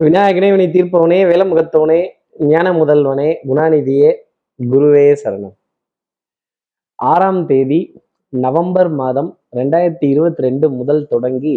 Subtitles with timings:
[0.00, 2.00] விநாயகனே வினை தீர்ப்பவனே வேலமுகத்தவனே
[2.38, 4.10] ஞான முதல்வனே குணாநிதியே
[4.70, 5.54] குருவே சரணம்.
[6.94, 7.78] ஆறாம் தேதி
[8.28, 11.54] நவம்பர் மாதம் ரெண்டாயிரத்தி இருபத்தி ரெண்டு முதல் தொடங்கி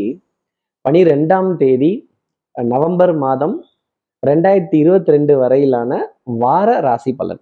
[0.85, 1.91] பனிரெண்டாம் தேதி
[2.53, 3.55] நவம்பர் மாதம்
[4.27, 5.91] ரெண்டாயிரத்தி இருபத்தி ரெண்டு வரையிலான
[6.23, 7.41] வார ராசி பலன்.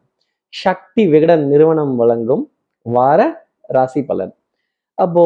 [0.54, 2.44] சக்தி விகடன் நிறுவனம் வழங்கும்
[2.86, 4.34] வார ராசி பலன்.
[4.94, 5.26] அப்போ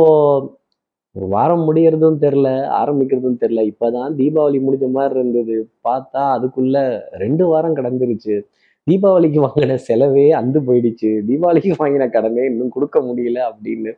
[1.16, 2.48] ஒரு வாரம் முடியறதும் தெரில
[2.82, 5.56] ஆரம்பிக்கிறதும் தெரில இப்பதான் தீபாவளி முடிஞ்ச மாதிரி இருந்தது.
[5.88, 6.76] பார்த்தா அதுக்குள்ள
[7.24, 8.36] ரெண்டு வாரம் கடந்துருச்சு.
[8.88, 11.10] தீபாவளிக்கு வாங்கின செலவே அந்து போயிடுச்சு.
[11.30, 13.92] தீபாவளிக்கு வாங்கின கடனே இன்னும் கொடுக்க முடியல அப்படின்னு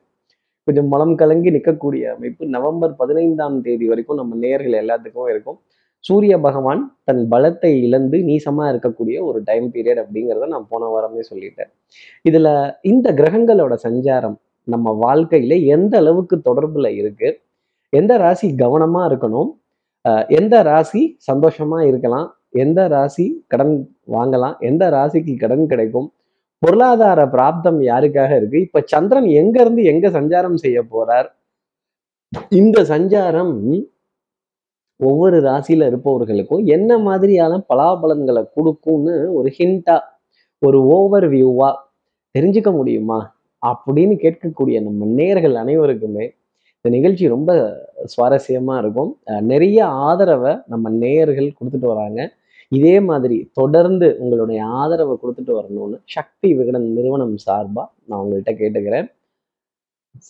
[0.67, 5.59] கொஞ்சம் மனம் கலங்கி நிற்கக்கூடிய அமைப்பு நவம்பர் பதினைந்தாம் தேதி வரைக்கும் நம்ம நேர்கள் எல்லாத்துக்கும் இருக்கும்.
[6.03, 11.71] சூரிய பகவான் தன் பலத்தை இழந்து நீசமா இருக்கக்கூடிய ஒரு டைம் பீரியட் அப்படிங்கிறத நான் போன வாரமே சொல்லிட்டேன்.
[12.29, 12.47] இதுல
[12.81, 17.41] இந்த கிரகங்களோட சஞ்சாரம் நம்ம வாழ்க்கையில எந்த அளவுக்கு தொடர்புல இருக்கு?
[17.89, 19.49] எந்த ராசி கவனமா இருக்கணும்?
[20.09, 22.37] அஹ் எந்த ராசி சந்தோஷமா இருக்கலாம்?
[22.49, 24.59] எந்த ராசி கடன் வாங்கலாம்?
[24.59, 26.13] எந்த ராசிக்கு கடன் கிடைக்கும்?
[26.57, 28.61] பொருளாதார பிராப்தம் யாருக்காக இருக்கு?
[28.61, 31.29] இப்ப சந்திரன் எங்க இருந்து எங்க சஞ்சாரம் செய்ய போறார்?
[32.49, 33.83] இந்த சஞ்சாரம்
[34.95, 39.99] ஒவ்வொரு ராசியில இருப்பவர்களுக்கும் என்ன மாதிரியான பலாபலன்களை கொடுக்கும்னு ஒரு ஹிண்டா
[40.59, 41.73] ஒரு ஓவர் வியூவா
[42.39, 43.35] தெரிஞ்சுக்க முடியுமா?
[43.69, 46.25] அப்படின்னு கேட்கக்கூடிய நம்ம நேர்கள் அனைவருக்குமே
[46.77, 47.51] இந்த நிகழ்ச்சி ரொம்ப
[48.13, 49.11] சுவாரஸ்யமாக இருக்கும்.
[49.51, 52.21] நிறைய ஆதரவை நம்ம நேயர்கள் கொடுத்துட்டு வராங்க.
[52.77, 59.07] இதே மாதிரி தொடர்ந்து உங்களுடைய ஆதரவை கொடுத்துட்டு வரணும்னு சக்தி விகடன் நிறுவனம் சார்பாக நான் உங்கள்கிட்ட கேட்டுக்கிறேன்.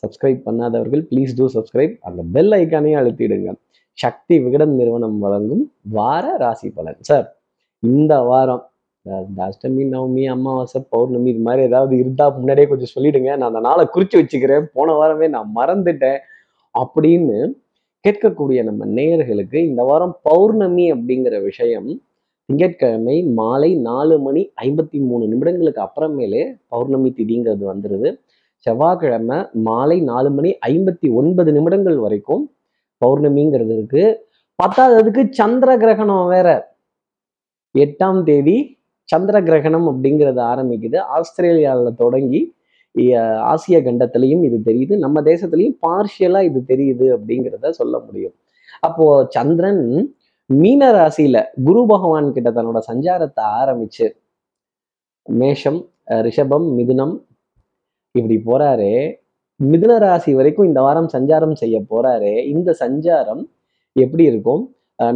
[0.02, 3.50] சப்ஸ்கிரைப் பண்ணாதவர்கள் ப்ளீஸ் டூ சப்ஸ்கிரைப் அந்த பெல் ஐக்கானையும் அழுத்திடுங்க.
[3.98, 5.64] சக்தி விகடன் நிறுவனம் வழங்கும்
[5.98, 7.00] வார ராசி பலன்.
[7.10, 7.28] சார்
[7.84, 8.64] இந்த வாரம்
[9.06, 13.38] இந்த அஷ்டமி நவமி அமாவாசை பௌர்ணமி இது மாதிரி ஏதாவது இருந்தா முன்னாடியே கொஞ்சம் சொல்லிடுங்க.
[13.38, 14.66] நான் அந்த நாளை குறிச்சு வச்சுக்கிறேன்.
[14.74, 16.18] போன வாரமே நான் மறந்துட்டேன்.
[16.76, 17.38] அப்படின்னு
[18.08, 22.02] கேட்கக்கூடிய நம்ம நேயர்களுக்கு இந்த வாரம் பௌர்ணமி அப்படிங்கிற விஷயம்
[22.46, 28.10] திங்கட்கிழமை மாலை நாலு மணி ஐம்பத்தி மூணு நிமிடங்களுக்கு அப்புறமேலே பௌர்ணமி திதிங்கிறது வந்துடுது
[28.58, 32.44] செவ்வாய்க்கிழமை மாலை நாலு மணி ஐம்பத்தி ஒன்பது நிமிடங்கள் வரைக்கும்
[33.06, 34.04] பௌர்ணமிங்கிறது இருக்கு.
[34.64, 36.50] பத்தாததுக்கு சந்திர கிரகணம் வேற.
[37.78, 38.58] எட்டாம் தேதி
[39.12, 40.98] சந்திர கிரகணம் அப்படிங்கிறது ஆரம்பிக்குது.
[41.18, 42.42] ஆஸ்திரேலியாவில் தொடங்கி
[43.52, 44.94] ஆசிய கண்டத்திலையும் இது தெரியுது.
[45.04, 48.36] நம்ம தேசத்துலையும் பார்ஷியலா இது தெரியுது அப்படிங்கிறத சொல்ல முடியும்.
[48.88, 49.06] அப்போ
[49.36, 49.84] சந்திரன்
[50.50, 51.38] மீன ராசியில
[51.68, 54.08] குரு பகவான் கிட்ட தன்னோட சஞ்சாரத்தை ஆரம்பிச்சு
[55.26, 55.82] மேஷம்
[56.26, 57.14] ரிஷபம் மிதுனம்
[58.16, 58.92] இப்படி போறாரு.
[59.60, 62.34] மிதுன ராசி வரைக்கும் இந்த வாரம் சஞ்சாரம் செய்ய போறாரு.
[62.54, 63.44] இந்த சஞ்சாரம்
[63.96, 64.64] எப்படி இருக்கும்?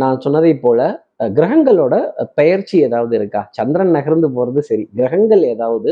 [0.01, 0.79] நான் சொன்னதை போல
[1.19, 1.95] கிரகங்களோட
[2.35, 3.41] பெயர்ச்சி ஏதாவது இருக்கா?
[3.51, 4.83] சந்திரன் நகர்ந்து போறது சரி.
[4.95, 5.89] கிரகங்கள் ஏதாவது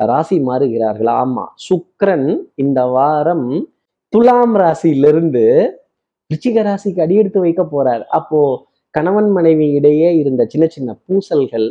[0.00, 1.12] ராசி மாறுகிறார்களா?
[1.24, 1.44] ஆமா.
[1.68, 3.48] சுக்ரன் இந்த வாரம்
[4.12, 5.44] துலாம் ராசியிலிருந்து
[6.30, 8.04] ரிச்சிக ராசிக்கு அடியெடுத்து வைக்க போறார்.
[8.10, 8.40] அப்போ
[8.94, 11.66] கணவன் மனைவி இடையே இருந்த சின்ன சின்ன பூசல்கள்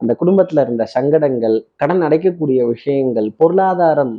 [0.00, 4.14] அந்த குடும்பத்துல இருந்த சங்கடங்கள் கடன் அடைக்கக்கூடிய விஷயங்கள் பொருளாதாரம்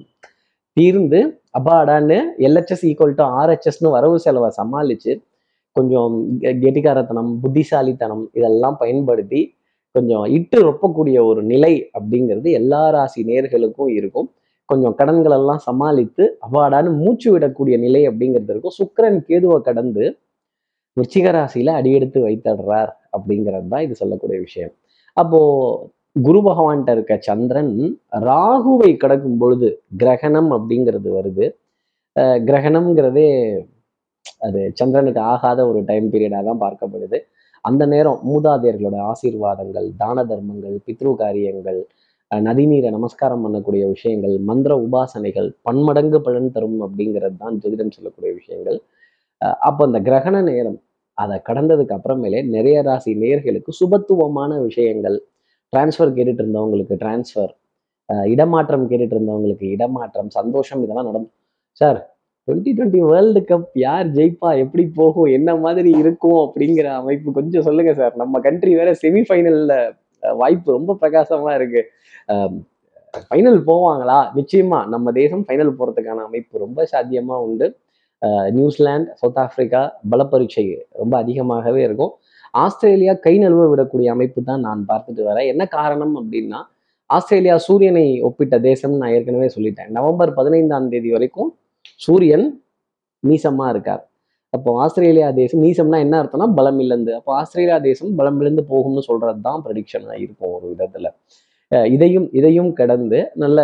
[0.78, 1.20] தீர்ந்து
[1.60, 5.12] அப்பாடான்னு எல்ஹெச்எஸ் ஈக்குவல் டு ஆர்ஹெச்எஸ்னு வரவு செலவை சமாளிச்சு
[5.76, 6.14] கொஞ்சம்
[6.64, 9.42] கெட்டிக்காரத்தனம் புத்திசாலித்தனம் இதெல்லாம் பயன்படுத்தி
[9.96, 14.30] கொஞ்சம் இட்டு ரொப்பக்கூடிய ஒரு நிலை அப்படிங்கிறது எல்லா ராசி நேர்களுக்கும் இருக்கும்.
[14.70, 18.76] கொஞ்சம் கடன்கள் எல்லாம் சமாளித்து அவாடான்னு மூச்சு விடக்கூடிய நிலை அப்படிங்கிறது இருக்கும்.
[18.80, 20.04] சுக்கிரன் கேதுவை கடந்து
[20.98, 24.74] விச்சிக ராசியில அடியெடுத்து வைத்தடுறார் அப்படிங்கிறது தான் இது சொல்லக்கூடிய விஷயம்.
[25.18, 25.40] அப்போ
[26.26, 27.74] குரு பகவான்கிட்ட இருக்க சந்திரன்
[28.30, 29.70] ராகுவை கடக்கும் பொழுது
[30.02, 31.46] கிரகணம் அப்படிங்கிறது வருது.
[32.48, 33.30] கிரகணம்ங்கிறதே
[34.46, 37.18] அது சந்திரனுக்கு ஆகாத ஒரு டைம் பீரியடாக தான் பார்க்கப்படுது.
[37.66, 41.82] அந்த நேரம் மூதாதையர்களோட ஆசீர்வாதங்கள் தான தர்மங்கள் பித்ரு காரியங்கள்
[42.32, 48.78] நதிநீரை நமஸ்காரம் பண்ணக்கூடிய விஷயங்கள் மந்திர உபாசனைகள் பன்மடங்கு பலன் தரும் அப்படிங்கிறது தான் ஜோதிடம் சொல்லக்கூடிய விஷயங்கள்.
[49.68, 50.80] அப்போ அந்த கிரகண நேரம்
[51.18, 55.18] அதை கடந்ததுக்கு அப்புறமேலே நிறைய ராசி நேர்களுக்கு சுபத்துவமான விஷயங்கள்.
[55.74, 57.54] டிரான்ஸ்ஃபர் கேட்டுட்டு இருந்தவங்களுக்கு டிரான்ஸ்ஃபர்
[58.34, 61.34] இடமாற்றம் கேட்டுட்டு இருந்தவங்களுக்கு இடமாற்றம் சந்தோஷம் இதெல்லாம் நடக்கும்
[61.82, 62.00] sir
[62.48, 67.92] twenty twenty world cup யார் ஜெயிப்பா எப்படி போகும் என்ன மாதிரி இருக்கும் அப்படிங்கிற அமைப்பு கொஞ்சம் சொல்லுங்க
[68.00, 69.76] சார் நம்ம கண்ட்ரி வேற செமிஃபைனல்ல
[70.42, 71.82] வாய்ப்பு ரொம்ப பிரகாசமா இருக்கு.
[73.28, 74.20] ஃபைனல் போவாங்களா?
[74.40, 77.68] நிச்சயமா நம்ம தேசம் ஃபைனல் போறதுக்கான அமைப்பு ரொம்ப சாத்தியமா உண்டு.
[78.58, 79.82] நியூசிலாந்து சவுத் ஆப்பிரிக்கா
[80.12, 80.66] பலப்பரீட்சை
[81.02, 82.14] ரொம்ப அதிகமாகவே இருக்கும்.
[82.54, 85.48] ஆஸ்திரேலியா கை நழுவ விடக்கூடிய அமைப்பு தான் நான் பார்த்துட்டு வரேன்.
[85.54, 86.60] என்ன காரணம் அப்படின்னா
[87.10, 89.92] ஆஸ்திரேலியா சூரியனை ஒப்பிட்ட தேசம்னு நான் ஏற்கனவே சொல்லிட்டேன்.
[89.98, 91.52] நவம்பர் பதினைந்தாம் தேதி வரைக்கும்
[92.06, 92.46] சூரியன்
[93.30, 94.04] மீசமாக இருக்கார்.
[94.56, 97.12] அப்போ ஆஸ்திரேலியா தேசம் நீசம்னா என்ன அர்த்தம்னா பலம் இழந்து.
[97.20, 101.10] அப்போ ஆஸ்திரேலியா தேசம் பலம் இழந்து போகும்னு சொல்றது தான் ப்ரடிக்ஷனாக இருக்கும் ஒரு விதத்தில்.
[101.96, 103.60] இதையும் இதையும் கடந்து நல்ல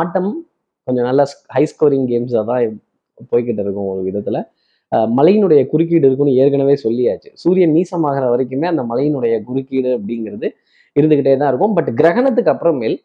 [0.00, 0.30] ஆட்டம்
[0.88, 1.22] கொஞ்சம் நல்ல
[1.54, 2.76] ஹை ஸ்கோரிங் கேம்ஸாக தான்
[3.30, 4.40] போய்கிட்டு இருக்கும் ஒரு விதத்தில்.
[5.18, 7.30] மலையினுடைய குறுக்கீடு இருக்குன்னு ஏற்கனவே சொல்லியாச்சு.
[7.42, 10.48] சூரியன் நீசமாகிற வரைக்குமே அந்த மலையினுடைய குறுக்கீடு அப்படிங்கிறது
[10.96, 11.74] இருந்துக்கிட்டே தான் இருக்கும்.
[11.78, 12.96] பட் கிரகணத்துக்கு அப்புறமேல்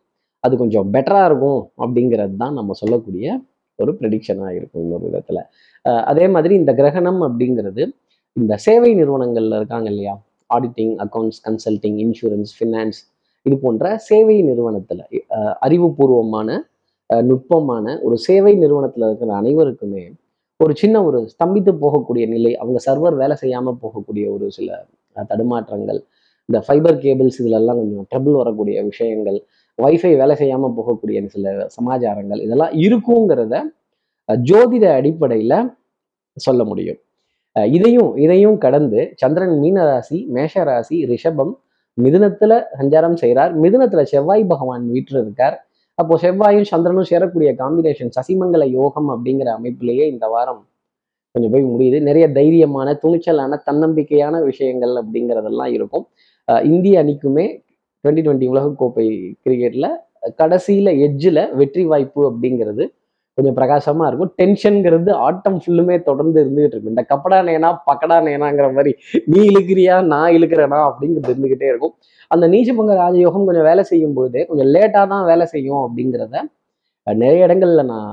[0.45, 3.25] அது கொஞ்சம் பெட்டராக இருக்கும் அப்படிங்கிறது தான் நம்ம சொல்லக்கூடிய
[3.79, 5.39] ஒரு ப்ரெடிக்ஷனாக இருக்கும் இன்னொரு விதத்துல.
[6.07, 7.83] அதே மாதிரி இந்த கிரகணம் அப்படிங்கிறது
[8.35, 10.13] இந்த சேவை நிறுவனங்கள்ல இருக்காங்க இல்லையா?
[10.49, 12.99] Auditing accounts consulting insurance finance
[13.45, 15.01] இது போன்ற சேவை நிறுவனத்துல
[15.63, 16.49] அறிவுபூர்வமான
[17.09, 20.03] அஹ், நுட்பமான ஒரு சேவை நிறுவனத்துல இருக்கிற அனைவருக்குமே
[20.59, 24.69] ஒரு சின்ன ஒரு ஸ்தம்பித்து போகக்கூடிய நிலை அவங்க சர்வர் வேலை செய்யாம போகக்கூடிய ஒரு சில
[25.29, 25.99] தடுமாற்றங்கள்
[26.49, 29.37] இந்த ஃபைபர் கேபிள்ஸ் இதிலெல்லாம் கொஞ்சம் ட்ரபிள் வரக்கூடிய விஷயங்கள்
[29.81, 33.61] வைஃபை வேலை செய்யாம போகக்கூடிய சில சமாச்சாரங்கள் இதெல்லாம் இருக்குங்கிறத
[34.29, 35.73] ஜோதிட அடிப்படையில
[36.37, 36.97] சொல்ல முடியும்.
[37.55, 41.53] இதையும் இதையும் கடந்து சந்திரன் மீன ராசி மேஷ ராசி ரிஷபம்
[42.01, 49.09] மிதுனத்துல சஞ்சாரம் செய்கிறார் மிதுனத்துல செவ்வாய் பகவான் வீட்டில் இருக்கார் அப்போ செவ்வாயும் சந்திரனும் சேரக்கூடிய காம்பினேஷன் சசிமங்கல யோகம்
[49.09, 50.67] அப்படிங்கிற அமைப்பிலேயே இந்த வாரம்
[51.31, 52.01] கொஞ்சம் போய் முடியுது.
[52.01, 56.07] நிறைய தைரியமான துணிச்சலான தன்னம்பிக்கையான விஷயங்கள் அப்படிங்கிறதெல்லாம் இருக்கும்.
[56.51, 57.62] அஹ் இந்திய அணிக்குமே
[58.03, 59.05] டுவெண்ட்டி டுவெண்ட்டி உலகக்கோப்பை
[59.45, 59.89] கிரிக்கெட்டில்
[60.41, 62.83] கடைசியில் எஜ்ஜில் வெற்றி வாய்ப்பு அப்படிங்கிறது
[63.37, 64.31] கொஞ்சம் பிரகாசமாக இருக்கும்.
[64.39, 68.91] டென்ஷனுங்கிறது ஆட்டம் ஃபுல்லுமே தொடர்ந்து இருந்துகிட்டு இருக்கும் இந்த கப்படா நேனா பக்கடா நேனாங்கிற மாதிரி
[69.31, 71.93] நீ இழுக்கிறியா நான் இழுக்கிறேனா அப்படிங்கிறது இருந்துகிட்டே இருக்கும்.
[72.33, 76.43] அந்த நீச்சபங்க ராஜயோகம் கொஞ்சம் வேலை செய்யும் பொழுதே கொஞ்சம் லேட்டாக தான் வேலை செய்யும் அப்படிங்கிறத
[77.07, 78.11] நிறைய இடங்கள்ல நான்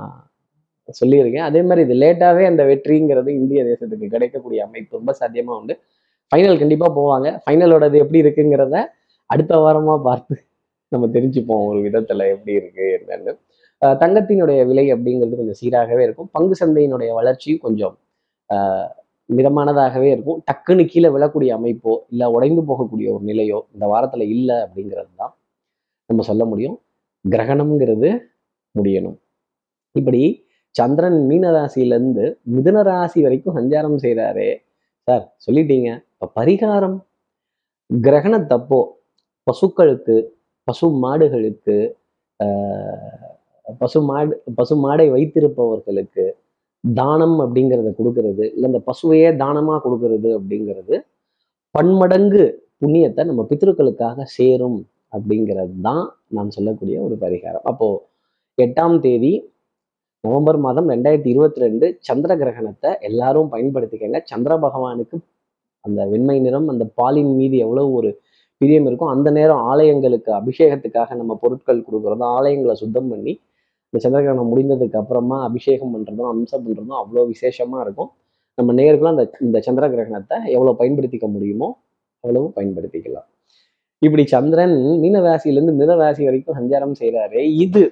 [1.01, 1.47] சொல்லியிருக்கேன்.
[1.49, 5.75] அதே மாதிரி இது லேட்டாகவே அந்த வெற்றிங்கிறது இந்திய தேசத்துக்கு கிடைக்கக்கூடிய அமைப்பு ரொம்ப சாத்தியமாக உண்டு.
[6.33, 7.29] ஃபைனல் கண்டிப்பாக போவாங்க.
[7.45, 8.77] ஃபைனலோடது எப்படி இருக்குங்கிறத
[9.33, 10.35] அடுத்த வாரமா பார்த்து
[10.93, 13.33] நம்ம தெரிஞ்சுப்போம் ஒரு விதத்துல எப்படி இருக்கு என்னன்னு.
[14.03, 16.31] தங்கத்தினுடைய விலை அப்படிங்கிறது கொஞ்சம் சீராகவே இருக்கும்.
[16.37, 17.95] பங்கு சந்தையினுடைய வளர்ச்சியும் கொஞ்சம்
[19.29, 20.39] மிதமானதாகவே இருக்கும்.
[20.49, 25.33] டக்குன்னு கீழே விழக்கூடிய அமைப்போ இல்லை உடைந்து போகக்கூடிய ஒரு நிலையோ இந்த வாரத்தில் இல்லை அப்படிங்கிறது தான்
[26.11, 26.77] நம்ம சொல்ல முடியும்.
[27.25, 28.11] கிரகணம்ங்கிறது
[28.75, 29.19] முடியணும்.
[29.99, 30.23] இப்படி
[30.75, 32.25] சந்திரன் மீன ராசியிலேருந்து
[32.55, 34.51] மிதுன ராசி வரைக்கும் சஞ்சாரம் செய்கிறாரே
[35.09, 35.89] சார் சொல்லிட்டீங்க.
[36.15, 36.99] இப்போ பரிகாரம்.
[37.91, 38.81] கிரகணத்தப்போ
[39.51, 40.17] பசுக்களுக்கு
[40.69, 41.77] பசு மாடுகளுக்கு
[42.41, 43.31] ஆஹ்,
[43.81, 46.25] பசு மாடு பசு மாடை வைத்திருப்பவர்களுக்கு
[46.85, 50.95] தானம் அப்படிங்கிறத கொடுக்கறது இல்லை இந்த பசுவையே தானமாக கொடுக்கறது அப்படிங்கிறது
[51.75, 52.45] பன்மடங்கு
[52.81, 54.79] புண்ணியத்தை நம்ம பித்ருக்களுக்காக சேரும்
[55.13, 56.05] அப்படிங்கிறது தான்
[56.37, 57.65] நான் சொல்லக்கூடிய ஒரு பரிகாரம்.
[57.71, 57.87] அப்போ
[58.59, 59.33] எட்டாம் தேதி
[60.25, 64.19] நவம்பர் மாதம் ரெண்டாயிரத்தி இருபத்தி ரெண்டு சந்திர கிரகணத்தை எல்லாரும் பயன்படுத்திக்கங்க.
[64.31, 65.17] சந்திர பகவானுக்கு
[65.85, 68.11] அந்த வெண்மை நிறம் அந்த பாலின் மீது எவ்வளவு ஒரு
[68.61, 69.13] பிரியம் இருக்கும்.
[69.15, 73.33] அந்த நேரம் ஆலயங்களுக்கு அபிஷேகத்துக்காக நம்ம பொருட்கள் கொடுக்குறதும் ஆலயங்களை சுத்தம் பண்ணி
[73.93, 78.11] இந்த சந்திரகிரகணம் முடிந்ததுக்கு அப்புறமா அபிஷேகம் பண்றதும் அம்சம் பண்றதும் அவ்வளோ விசேஷமா இருக்கும்.
[78.59, 81.69] நம்ம நேர்களும் அந்த இந்த சந்திர கிரகணத்தை எவ்வளவு பயன்படுத்திக்க முடியுமோ
[82.25, 83.29] அவ்வளவு பயன்படுத்திக்கலாம்.
[84.03, 87.83] இப்படி சந்திரன் மீன ராசியிலேருந்து மித ராசி வரைக்கும் சஞ்சாரம் செய்கிறாரு இது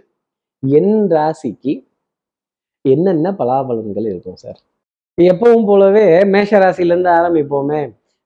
[0.63, 1.73] என் ராசிக்கு
[2.85, 4.59] என்னென்ன பலாபலன்கள் இருக்கும் சார்?
[5.19, 6.05] எப்பவும் போலவே
[6.35, 7.81] மேஷ ராசியிலேருந்து ஆரம்பிப்போமே.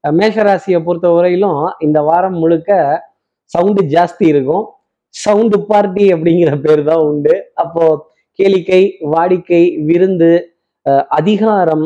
[0.05, 2.71] மேஷராசியை மேஷ ராசியை பொறுத்த வரையிலும் இந்த வாரம் முழுக்க
[3.53, 4.65] சவுண்டு ஜாஸ்தி இருக்கும்.
[5.15, 7.35] சவுண்டு பார்ட்டி அப்படிங்கிற பேர் தான் உண்டு.
[7.63, 7.85] அப்போ
[8.39, 8.83] கேளிக்கை
[9.15, 10.31] வாடிக்கை விருந்து
[11.19, 11.85] அதிகாரம்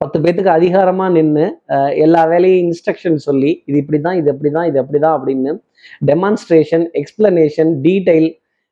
[0.00, 1.46] பத்து பேத்துக்கு அதிகாரமாக நின்று
[2.04, 5.52] எல்லா வேலையும் இன்ஸ்ட்ரக்ஷன் சொல்லி இது இப்படி தான் இது இப்படிதான் இது அப்படிதான் அப்படின்னு
[6.10, 8.28] டெமான்ஸ்ட்ரேஷன் எக்ஸ்பிளனேஷன் டீடைல்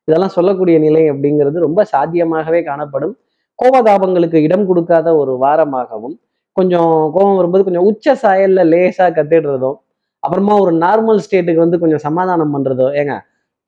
[0.08, 3.14] இதெல்லாம் சொல்லக்கூடிய நிலை அப்படிங்கிறது ரொம்ப சாத்தியமாகவே காணப்படும்.
[3.58, 6.16] கோபதாபங்களுக்கு இடம் கொடுக்காத ஒரு வாரமாகவும்
[6.56, 9.76] கொஞ்சம் கோபம் வரும்போது கொஞ்சம் உச்ச சாயல்ல லேசாக கத்திடுறதும்
[10.22, 13.14] அப்புறமா ஒரு நார்மல் ஸ்டேட்டுக்கு வந்து கொஞ்சம் சமாதானம் பண்ணுறதோ ஏங்க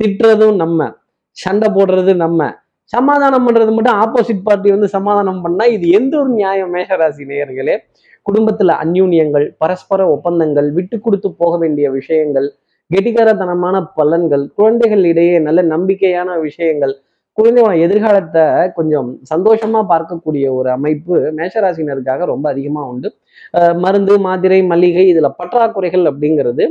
[0.01, 0.89] திட்டுறதும் நம்ம
[1.37, 2.49] சண்டை போடுறது நம்ம
[2.93, 6.71] சமாதானம் பண்ணுறது மட்டும் ஆப்போசிட் பார்ட்டி வந்து சமாதானம் பண்ணால் இது எந்த ஒரு நியாயம்?
[6.73, 7.75] மேஷராசி நேயர்களே
[8.27, 12.49] குடும்பத்தில் அந்யூன்யங்கள் பரஸ்பர ஒப்பந்தங்கள் விட்டு கொடுத்து போக வேண்டிய விஷயங்கள்
[12.91, 16.95] கெட்டிக்காரத்தனமான பலன்கள் குழந்தைகள் இடையே நல்ல நம்பிக்கையான விஷயங்கள்
[17.39, 23.15] குழந்தையோட எதிர்காலத்தை கொஞ்சம் சந்தோஷமா பார்க்கக்கூடிய ஒரு அமைப்பு மேஷராசினருக்காக ரொம்ப அதிகமா உண்டு.
[23.75, 26.65] மருந்து மாத்திரை மல்லிகை இதுல பற்றாக்குறைகள் அப்படிங்கிறது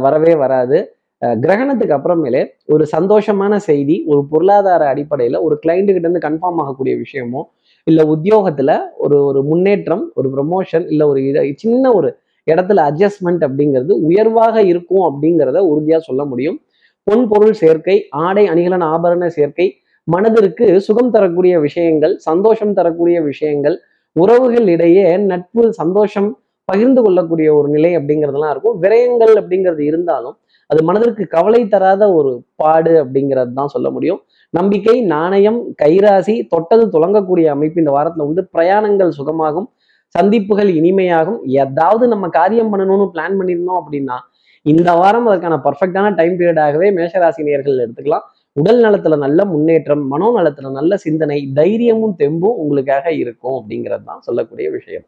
[0.00, 0.78] வரவே வராது.
[1.22, 7.42] கிரகணத்துக்கு அப்புறமேலே ஒரு சந்தோஷமான செய்தி ஒரு பொருளாதார அடிப்படையில் ஒரு கிளைண்ட்டு கிட்ட இருந்து கன்ஃபார்ம் ஆகக்கூடிய விஷயமோ
[7.84, 12.08] இல்லை உத்தியோகத்துல ஒரு ஒரு முன்னேற்றம் ஒரு ப்ரமோஷன் இல்லை ஒரு இத- சின்ன ஒரு
[12.50, 16.58] இடத்துல அட்ஜஸ்ட்மெண்ட் அப்படிங்கிறது உயர்வாக இருக்கும் அப்படிங்கிறத உறுதியாக சொல்ல முடியும்.
[17.02, 19.68] பொன் பொருள் சேர்க்கை ஆடை அணிகலன் ஆபரண சேர்க்கை
[20.12, 23.76] மனதிற்கு சுகம் தரக்கூடிய விஷயங்கள் சந்தோஷம் தரக்கூடிய விஷயங்கள்
[24.16, 26.28] உறவுகள் இடையே நட்பு சந்தோஷம்
[26.68, 28.76] பகிர்ந்து கொள்ளக்கூடிய ஒரு நிலை அப்படிங்கிறதெல்லாம் இருக்கும்.
[28.84, 30.36] விரயங்கள் அப்படிங்கிறது இருந்தாலும்
[30.70, 34.20] அது மனதிற்கு கவலை தராத ஒரு பாடு அப்படிங்கிறது தான் சொல்ல முடியும்.
[34.54, 38.42] நம்பிக்கை நாணயம் கைராசி தொட்டது துலங்கக்கூடிய அமைப்பு இந்த வாரத்தில் உண்டு.
[38.56, 39.68] பிரயாணங்கள் சுகமாகும்
[40.14, 41.40] சந்திப்புகள் இனிமையாகும்.
[41.62, 44.18] ஏதாவது நம்ம காரியம் பண்ணணும்னு பிளான் பண்ணியிருந்தோம் அப்படின்னா
[44.66, 48.26] இந்த வாரம் அதற்கான பர்ஃபெக்டான டைம் பீரியடாகவே மேஷராசி நேயர்கள் எடுத்துக்கலாம்.
[48.56, 54.66] உடல் நலத்துல நல்ல முன்னேற்றம் மனோ நலத்துல நல்ல சிந்தனை தைரியமும் தெம்பும் உங்களுக்காக இருக்கும் அப்படிங்கிறது தான் சொல்லக்கூடிய
[54.76, 55.04] விஷயம்.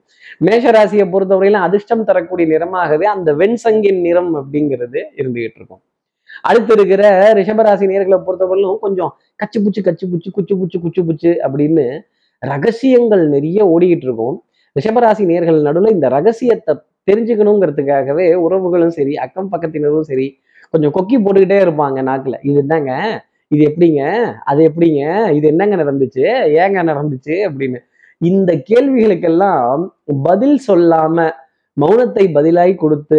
[0.46, 5.82] மேஷராசியை பொறுத்தவரையிலும் அதிர்ஷ்டம் தரக்கூடிய நிறமாகவே அந்த வெண்சங்கின் நிறம் அப்படிங்கிறது இருந்துகிட்டு இருக்கும்.
[6.48, 7.02] அடுத்து இருக்கிற
[7.38, 11.86] ரிஷபராசி நேர்களை பொறுத்தவரையிலும் கொஞ்சம் கச்சு புச்சு கச்சு புச்சு குச்சு புச்சு குச்சு புச்சு அப்படின்னு
[12.42, 14.36] ரகசியங்கள் நிறைய ஓடிக்கிட்டு இருக்கும்.
[14.76, 16.74] ரிஷபராசி நேர்கள் நடுவில் இந்த ரகசியத்தை
[17.08, 20.28] தெரிஞ்சுக்கணுங்கிறதுக்காகவே உறவுகளும் சரி அக்கம் பக்கத்தினரும் சரி
[20.74, 22.36] கொஞ்சம் கொக்கி போட்டுக்கிட்டே இருப்பாங்க நாக்குல.
[22.48, 22.92] இது என்னங்க?
[23.50, 24.02] இது எப்படிங்க?
[24.44, 25.02] அது எப்படிங்க?
[25.36, 26.24] இது என்னங்க நடந்துச்சு?
[26.62, 27.36] ஏங்க நடந்துச்சு?
[27.48, 27.78] அப்படின்னு.
[28.20, 29.82] இந்த கேள்விகளுக்கெல்லாம்
[30.24, 31.16] பதில் சொல்லாம
[31.76, 33.18] மௌனத்தை பதிலாய் கொடுத்து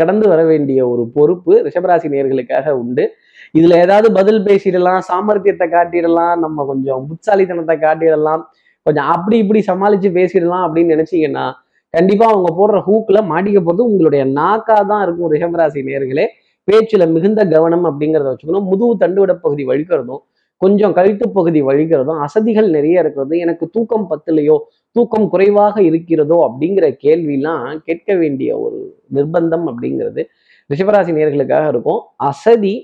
[0.00, 3.04] கடந்து வர வேண்டிய ஒரு பொறுப்பு ரிஷபராசி நேர்களுக்காக உண்டு.
[3.54, 8.42] இதுல ஏதாவது பதில் பேசிடலாம் சாமர்த்தியத்தை காட்டிடலாம் நம்ம கொஞ்சம் புத்தாலித்தனத்தை காட்டிடலாம்
[8.86, 11.46] கொஞ்சம் அப்படி இப்படி சமாளிச்சு பேசிடலாம் அப்படின்னு நினைச்சீங்கன்னா
[11.94, 16.26] கண்டிப்பா அவங்க போடுற ஹூக்ல மாட்டிக்க போறது உங்களுடைய நாக்கா தான் இருக்கும் ரிஷபராசி நேர்களே.
[16.72, 18.68] பேச்சில் மிகுந்த கவனம் அப்படிங்கிறத வச்சுக்கணும்.
[18.72, 20.22] முதுகு தண்டுவிட பகுதி வழிக்கிறதும்
[20.62, 24.56] கொஞ்சம் கழுத்து பகுதி வழிக்கிறதும் அசதிகள் நிறைய இருக்கிறது எனக்கு தூக்கம் பத்தலையோ
[24.96, 28.78] தூக்கம் குறைவாக இருக்கிறதோ அப்படிங்கிற கேள்விலாம் கேட்க வேண்டிய ஒரு
[29.16, 30.22] நிர்பந்தம் அப்படிங்கிறது
[30.70, 32.00] ரிஷபராசி நேர்களுக்காக இருக்கும்.
[32.30, 32.74] அசதி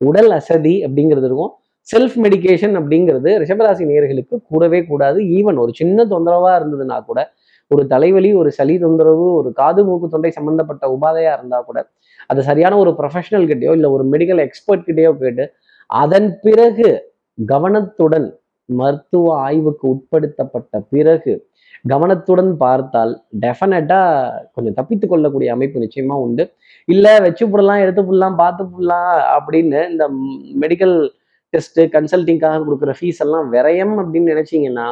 [0.00, 1.52] உடல் அசதி அப்படிங்கிறது இருக்கும்.
[1.88, 5.18] செல்ஃப் மெடிகேஷன் அப்படிங்கிறது ரிஷபராசி நேர்களுக்கு கூடவே கூடாது.
[5.38, 7.20] ஈவன் ஒரு சின்ன தொந்தரவாக இருந்ததுன்னா கூட
[7.70, 11.78] ஒரு தலைவலி ஒரு சளி தொந்தரவு ஒரு காது மூக்கு தொண்டை சம்பந்தப்பட்ட உபாதையாக இருந்தால் கூட
[12.26, 15.46] அது சரியான ஒரு ப்ரொஃபஷனல் கிட்டயோ இல்லை ஒரு மெடிக்கல் எக்ஸ்பர்ட் கிட்டயோ கேட்டு
[15.90, 16.90] அதன் பிறகு
[17.38, 18.28] கவனத்துடன்
[18.68, 21.46] மருத்துவ ஆய்வுக்கு உட்படுத்தப்பட்ட பிறகு
[21.88, 24.00] கவனத்துடன் பார்த்தால் டெஃபினட்டா
[24.54, 26.44] கொஞ்சம் தப்பித்து கொள்ளக்கூடிய அமைப்பு நிச்சயமா உண்டு.
[26.88, 30.06] இல்லை வச்சு புடலாம் எடுத்து புடலாம் பார்த்து புடலாம் அப்படின்னு இந்த
[30.60, 31.10] மெடிக்கல்
[31.54, 34.86] டெஸ்ட் கன்சல்டிங்காக கொடுக்குற ஃபீஸ் எல்லாம் விரயம் அப்படின்னு நினைச்சீங்கன்னா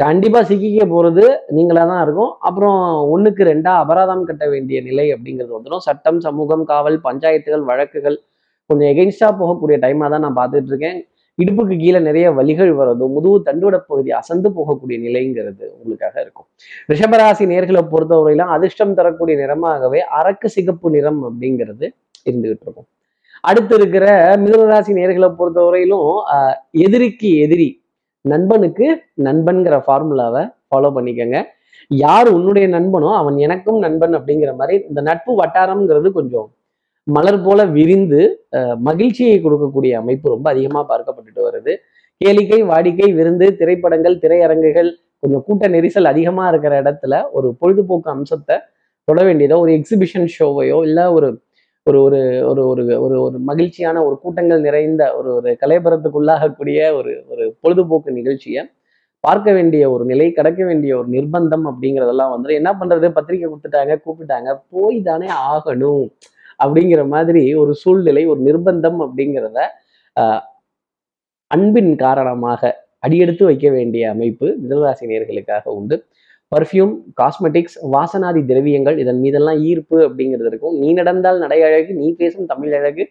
[0.00, 1.24] கண்டிப்பா சிக்கிக்க போறது
[1.56, 2.30] நீங்களாக தான் இருக்கும்.
[2.48, 2.78] அப்புறம்
[3.14, 8.16] ஒண்ணுக்கு ரெண்டா அபராதம் கட்ட வேண்டிய நிலை அப்படிங்கிறது வந்துடும் சட்டம் சமூகம் காவல் பஞ்சாயத்துகள் வழக்குகள்
[8.70, 10.98] கொஞ்சம் எகென்ஸ்டா போகக்கூடிய டைமா தான் நான் பார்த்துட்டு இருக்கேன்.
[11.38, 16.46] இடுப்புக்கு கீழே நிறைய வலிகள் வர்றதும் முதுகு தண்டுவட பகுதி அசந்து போகக்கூடிய நிலைங்கிறது உங்களுக்காக இருக்கும்.
[16.92, 21.86] ரிஷபராசி நேர்களை பொறுத்தவரையிலும் அதிர்ஷ்டம் தரக்கூடிய நிறமாகவே அரக்கு சிகப்பு நிறம் அப்படிங்கிறது
[22.28, 22.88] இருந்துகிட்டு இருக்கும்.
[23.50, 24.06] அடுத்து இருக்கிற
[24.42, 26.10] மிதுனராசி நேர்களை பொறுத்தவரையிலும்
[26.86, 27.68] எதிரிக்கு எதிரி
[28.24, 28.86] நண்பனுக்கு
[29.26, 31.38] நண்பன்கிற ஃபார்முலாவை ஃபாலோ பண்ணிக்கோங்க.
[32.02, 36.48] யார் உன்னுடைய நண்பனோ அவன் எனக்கும் நண்பன் அப்படிங்கிற மாதிரி இந்த நட்பு வட்டாரம்ங்கிறது கொஞ்சம்
[37.06, 38.20] மலர் போல விரிந்து
[38.88, 41.72] மகிழ்ச்சியை கொடுக்கக்கூடிய அமைப்பு ரொம்ப அதிகமாக பார்க்கப்பட்டுட்டு வருது.
[42.20, 44.90] கேளிக்கை வாடிக்கை விருந்து திரைப்படங்கள் திரையரங்குகள்
[45.22, 48.56] கொஞ்சம் கூட்ட நெரிசல் அதிகமாக இருக்கிற இடத்துல ஒரு பொழுதுபோக்கு அம்சத்தை
[49.08, 51.28] தொட வேண்டியதோ ஒரு எக்ஸிபிஷன் ஷோவையோ இல்லை ஒரு
[51.86, 52.18] ஒரு ஒரு
[52.50, 58.62] ஒரு ஒரு ஒரு ஒரு மகிழ்ச்சியான ஒரு கூட்டங்கள் நிறைந்த ஒரு ஒரு கலைபரத்துக்குள்ளாகக்கூடிய ஒரு ஒரு பொழுதுபோக்கு நிகழ்ச்சியை
[59.24, 63.06] பார்க்க வேண்டிய ஒரு நிலை கடக்க வேண்டிய ஒரு நிர்பந்தம் அப்படிங்கிறதெல்லாம் வந்து என்ன பண்றது?
[63.16, 66.06] பத்திரிக்கை கொடுத்துட்டாங்க கூப்பிட்டாங்க போய் தானே ஆகணும்
[66.60, 69.58] அப்படிங்கிற மாதிரி ஒரு சூழ்நிலை ஒரு நிர்பந்தம் அப்படிங்கிறத
[70.16, 70.42] ஆஹ்,
[71.50, 72.62] அன்பின் காரணமாக
[73.02, 75.06] அடியெடுத்து வைக்க வேண்டிய அமைப்பு மிதனராசி
[75.74, 75.96] உண்டு.
[76.52, 80.74] பர்ஃப்யூம் காஸ்மெட்டிக்ஸ் வாசனாதி திரவியங்கள் இதன் மீதெல்லாம் ஈர்ப்பு அப்படிங்கிறது இருக்கும்.
[80.80, 83.04] நீ நடந்தால் நடை அழகு நீ பேசும் தமிழ் அழகு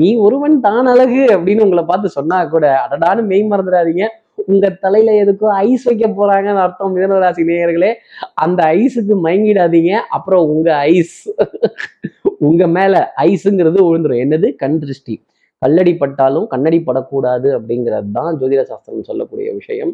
[0.00, 4.06] நீ ஒருவன் தான் அழகு அப்படின்னு உங்களை பார்த்து சொன்னா கூட அடடான்னு மெய் மறந்துடாதீங்க.
[4.50, 7.90] உங்க தலையில எதுக்கும் ஐஸ் வைக்க போறாங்கன்னு அர்த்தம் மிதனராசி நேயர்களே.
[8.44, 9.92] அந்த ஐஸுக்கு மயங்கிடாதீங்க.
[10.16, 11.18] அப்புறம் உங்க ஐஸ்
[12.48, 12.94] உங்க மேல
[13.30, 14.48] ஐஸுங்கிறது விழுந்துரும் என்னது?
[14.62, 15.14] கண் திருஷ்டி.
[15.62, 19.92] கல்லடி பட்டாலும் கண்ணடி படக்கூடாது அப்படிங்கிறது தான் ஜோதிட சாஸ்திரம் சொல்லக்கூடிய விஷயம்.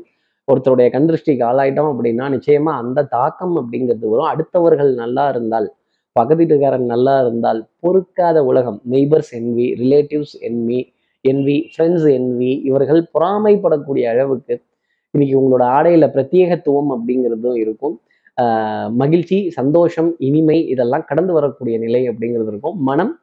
[0.52, 4.26] ஒருத்தருடைய கண்திருஷ்டிக்கு ஆளாயிட்டோம் அப்படின்னா நிச்சயமா அந்த தாக்கம் அப்படிங்கிறது வரும்.
[4.26, 5.72] அடுத்தவர்கள் நல்லா இருந்தால்
[6.12, 8.80] பக்கத்து நல்லா இருந்தால் பொறுக்காத உலகம்.
[8.90, 10.92] Neighbours envy relatives envy
[11.28, 14.62] envy friends envy இவர்கள் பொறாமைப்படக்கூடிய அளவுக்கு
[15.10, 18.00] இன்னைக்கு உங்களோட ஆடையில பிரத்யேகத்துவம் அப்படிங்கிறதும் இருக்கும்.
[18.40, 22.82] ஆஹ் மகிழ்ச்சி சந்தோஷம் இனிமை இதெல்லாம் கடந்து வரக்கூடிய நிலை அப்படிங்கிறது இருக்கும்.
[22.82, 23.18] மனம்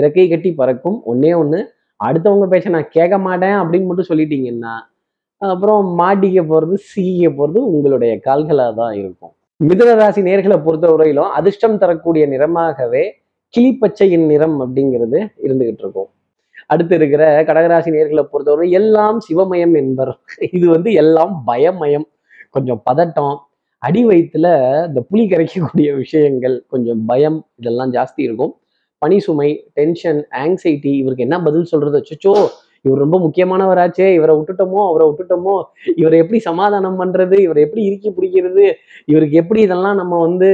[0.00, 1.02] இறக்கை கட்டி பறக்கும்.
[1.06, 1.72] ஒன்னே ஒன்று
[2.04, 4.72] அடுத்தவங்க பேச நான் கேட்க மாட்டேன் அப்படின்னு மட்டும் சொல்லிட்டீங்கன்னா
[5.50, 9.32] அப்புறம் மாட்டிக்க போகிறது சீக்க போகிறது உங்களுடைய கால்களாக தான் இருக்கும்.
[9.68, 13.04] மிதுன ராசி நேர்களை பொறுத்தவரையிலும் அதிர்ஷ்டம் தரக்கூடிய நிறமாகவே
[13.54, 16.08] கிளிப்பச்சையின் நிறம் அப்படிங்கிறது இருந்துகிட்டு இருக்கும்.
[16.72, 20.12] அடுத்து இருக்கிற கடகராசி நேர்களை பொறுத்தவரை எல்லாம் சிவமயம் என்பர்.
[20.56, 22.06] இது வந்து எல்லாம் பயமயம்.
[22.50, 23.34] கொஞ்சம் பதட்டம்
[23.82, 24.48] அடி வயிற்றுல
[24.88, 28.52] இந்த புலி கரைக்கக்கூடிய விஷயங்கள் கொஞ்சம் பயம் இதெல்லாம் ஜாஸ்தி இருக்கும்.
[29.02, 31.98] பனி சுமை டென்ஷன் ஆங்ஸைட்டி இவருக்கு என்ன பதில் சொல்றது?
[32.14, 32.34] அச்சோ
[32.84, 35.62] இவர் ரொம்ப முக்கியமானவராச்சே இவரை விட்டுட்டோமோ அவரை விட்டுட்டோமோ
[35.94, 38.72] இவரை எப்படி சமாதானம் பண்றது இவரை எப்படி இறுக்கி பிடிக்கிறது
[39.04, 40.50] இவருக்கு எப்படி இதெல்லாம் நம்ம வந்து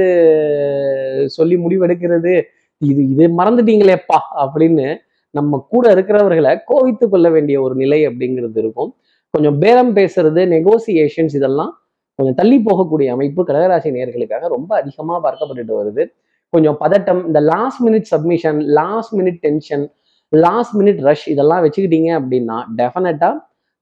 [1.25, 2.41] சொல்லி முடிவெடுக்கிறது
[2.77, 8.95] இது இது மறந்துட்டீங்களேப்பா அப்படின்னு நம்ம கூட இருக்கிறவர்களை கோவித்து கொள்ள வேண்டிய ஒரு நிலை அப்படிங்கிறது இருக்கும்.
[9.29, 11.73] கொஞ்சம் பேரம் பேசுறது நெகோசியேஷன்ஸ் இதெல்லாம்
[12.15, 16.05] கொஞ்சம் தள்ளி போகக்கூடிய அமைப்பு கடகராசி நேர்களுக்காக ரொம்ப அதிகமாக பார்க்கப்பட்டுட்டு வருது.
[16.49, 19.89] கொஞ்சம் பதட்டம் இந்த last minute submission last minute tension
[20.33, 23.29] last minute rush இதெல்லாம் வச்சுக்கிட்டீங்க அப்படின்னா டெஃபினட்டா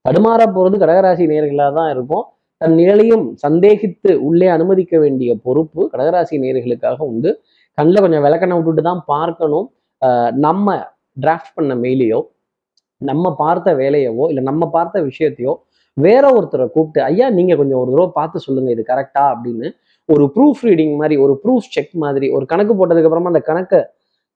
[0.04, 2.24] தடுமாற போறது கடகராசி நேர்களாக தான் இருக்கும்.
[2.60, 7.30] தன் நிலையும் சந்தேகித்து உள்ளே அனுமதிக்க வேண்டிய பொறுப்பு கடகராசி நேர்களுக்காக உண்டு.
[7.78, 9.66] கண்ணில் கொஞ்சம் விளக்கணை விட்டுட்டு தான் பார்க்கணும்.
[10.46, 10.76] நம்ம
[11.16, 12.20] டிராஃப்ட் பண்ண மெயிலையோ
[13.00, 15.52] நம்ம பார்த்த வேலையவோ இல்லை நம்ம பார்த்த விஷயத்தையோ
[15.96, 19.68] வேற ஒருத்தரை கூப்பிட்டு ஐயா நீங்க கொஞ்சம் ஒரு தடவை பார்த்து சொல்லுங்க இது கரெக்டா அப்படின்னு
[20.08, 23.80] ஒரு ப்ரூஃப் ரீடிங் மாதிரி ஒரு ப்ரூஃப் செக் மாதிரி ஒரு கணக்கு போட்டதுக்கு அப்புறமா அந்த கணக்கை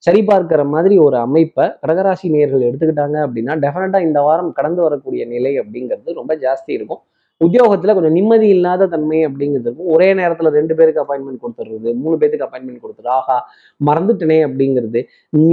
[0.06, 6.18] சரிபார்க்கிற மாதிரி ஒரு அமைப்பை கடகராசி நேர்கள் எடுத்துக்கிட்டாங்க அப்படின்னா டெஃபினட்டாக இந்த வாரம் கடந்து வரக்கூடிய நிலை அப்படிங்கிறது
[6.20, 7.02] ரொம்ப ஜாஸ்தி இருக்கும்.
[7.40, 9.88] உத்தியோகத்துல கொஞ்சம் நிம்மதி இல்லாத தன்மை அப்படிங்கிறது இருக்கும்.
[9.94, 13.36] ஒரே நேரத்துல ரெண்டு பேருக்கு அப்பாயின்மெண்ட் கொடுத்துடுறது மூணு பேருக்கு அப்பாயின்மெண்ட் கொடுத்துரு ஆஹா
[13.88, 15.00] மறந்துட்டனே அப்படிங்கிறது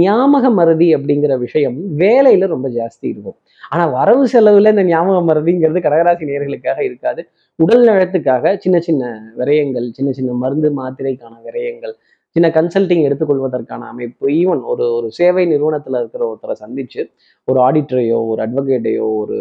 [0.02, 3.36] ஞாபக மருதி அப்படிங்கிற விஷயம் வேலையில ரொம்ப ஜாஸ்தி இருக்கும்.
[3.72, 7.22] ஆனா வரவு செலவுல இந்த ஞாபக மருதிங்கிறது கடகராசி நேர்களுக்காக இருக்காது.
[7.64, 11.94] உடல் நலத்துக்காக சின்ன சின்ன விரயங்கள் சின்ன சின்ன மருந்து மாத்திரைக்கான விரயங்கள்
[12.36, 14.26] சின்ன கன்சல்டிங் எடுத்துக்கொள்வதற்கான அமைப்பு.
[14.40, 17.02] ஈவன் ஒரு ஒரு சேவை நிறுவனத்தில் இருக்கிற ஒருத்தரை சந்திச்சு
[17.44, 19.38] ஒரு ஆடிட்டரையோ ஒரு அட்வொகேட்டையோ ஒரு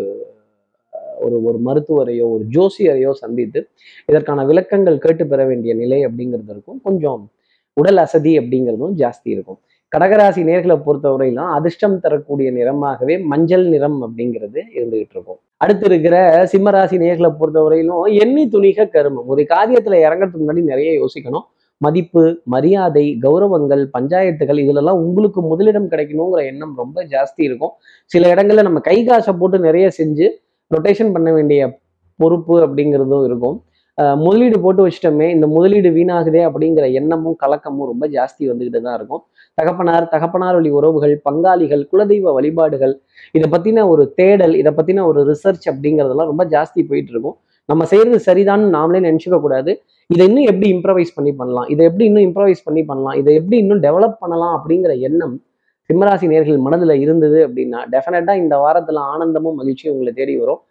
[1.26, 3.60] ஒரு ஒரு மருத்துவரையோ ஒரு ஜோசியரையோ சந்தித்து
[4.06, 6.80] இதற்கான விளக்கங்கள் கேட்டு பெற வேண்டிய நிலை அப்படிங்கிறது இருக்கும்.
[6.84, 7.22] கொஞ்சம்
[7.74, 9.60] உடல் அசதி அப்படிங்கிறதும் ஜாஸ்தி இருக்கும்.
[9.92, 15.40] கடகராசி நேர்களை பொறுத்தவரையிலும் அதிர்ஷ்டம் தரக்கூடிய நிறமாகவே மஞ்சள் நிறம் அப்படிங்கிறது இருந்துகிட்டு இருக்கும்.
[15.58, 16.16] அடுத்து இருக்கிற
[16.52, 19.28] சிம்மராசி நேர்களை பொறுத்தவரையிலும் எண்ணி துணிக கருமம்.
[19.28, 21.48] ஒரு காரியத்துல இறங்கறதுக்கு முன்னாடி நிறைய யோசிக்கணும்.
[21.86, 27.74] மதிப்பு மரியாதை கௌரவங்கள் பஞ்சாயத்துகள் இதுலெல்லாம் உங்களுக்கு முதலிடம் கிடைக்கணுங்கிற எண்ணம் ரொம்ப ஜாஸ்தி இருக்கும்.
[28.12, 30.28] சில இடங்களில் நம்ம கை காசை போட்டு நிறைய செஞ்சு
[30.72, 31.62] ரொட்டேஷன் பண்ண வேண்டிய
[32.20, 33.58] பொறுப்பு அப்படிங்கிறதும் இருக்கும்.
[34.24, 39.22] முதலீடு போட்டு வச்சிட்டோமே இந்த முதலீடு வீணாகுதே அப்படிங்கிற எண்ணமும் கலக்கமும் ரொம்ப ஜாஸ்தி வந்துக்கிட்டு தான் இருக்கும்.
[39.58, 42.94] தகப்பனார் தகப்பனார் வழி உறவுகள் பங்காளிகள் குலதெய்வ வழிபாடுகள்
[43.38, 47.38] இதை பற்றின ஒரு தேடல் இதை பற்றின ஒரு ரிசர்ச் அப்படிங்கிறதெல்லாம் ரொம்ப ஜாஸ்தி போயிட்டு இருக்கும்.
[47.70, 49.74] நம்ம செய்கிறது சரிதான்னு நாமளே நினச்சிக்க கூடாது
[50.10, 51.68] இதை இன்னும் எப்படி இம்ப்ரவைஸ் பண்ணி பண்ணலாம்?
[51.74, 53.16] இதை எப்படி இன்னும் இம்ப்ரவைஸ் பண்ணி பண்ணலாம்?
[53.22, 54.54] இதை எப்படி இன்னும் டெவலப் பண்ணலாம்?
[54.58, 55.36] அப்படிங்கிற எண்ணம்
[55.90, 60.62] சிம்மராசி நேர்கள் மனதில் இருந்தது அப்படின்னா டெஃபினட்டாக இந்த வாரத்தில் ஆனந்தமும் மகிழ்ச்சியும் உங்களை தேடி வரும்.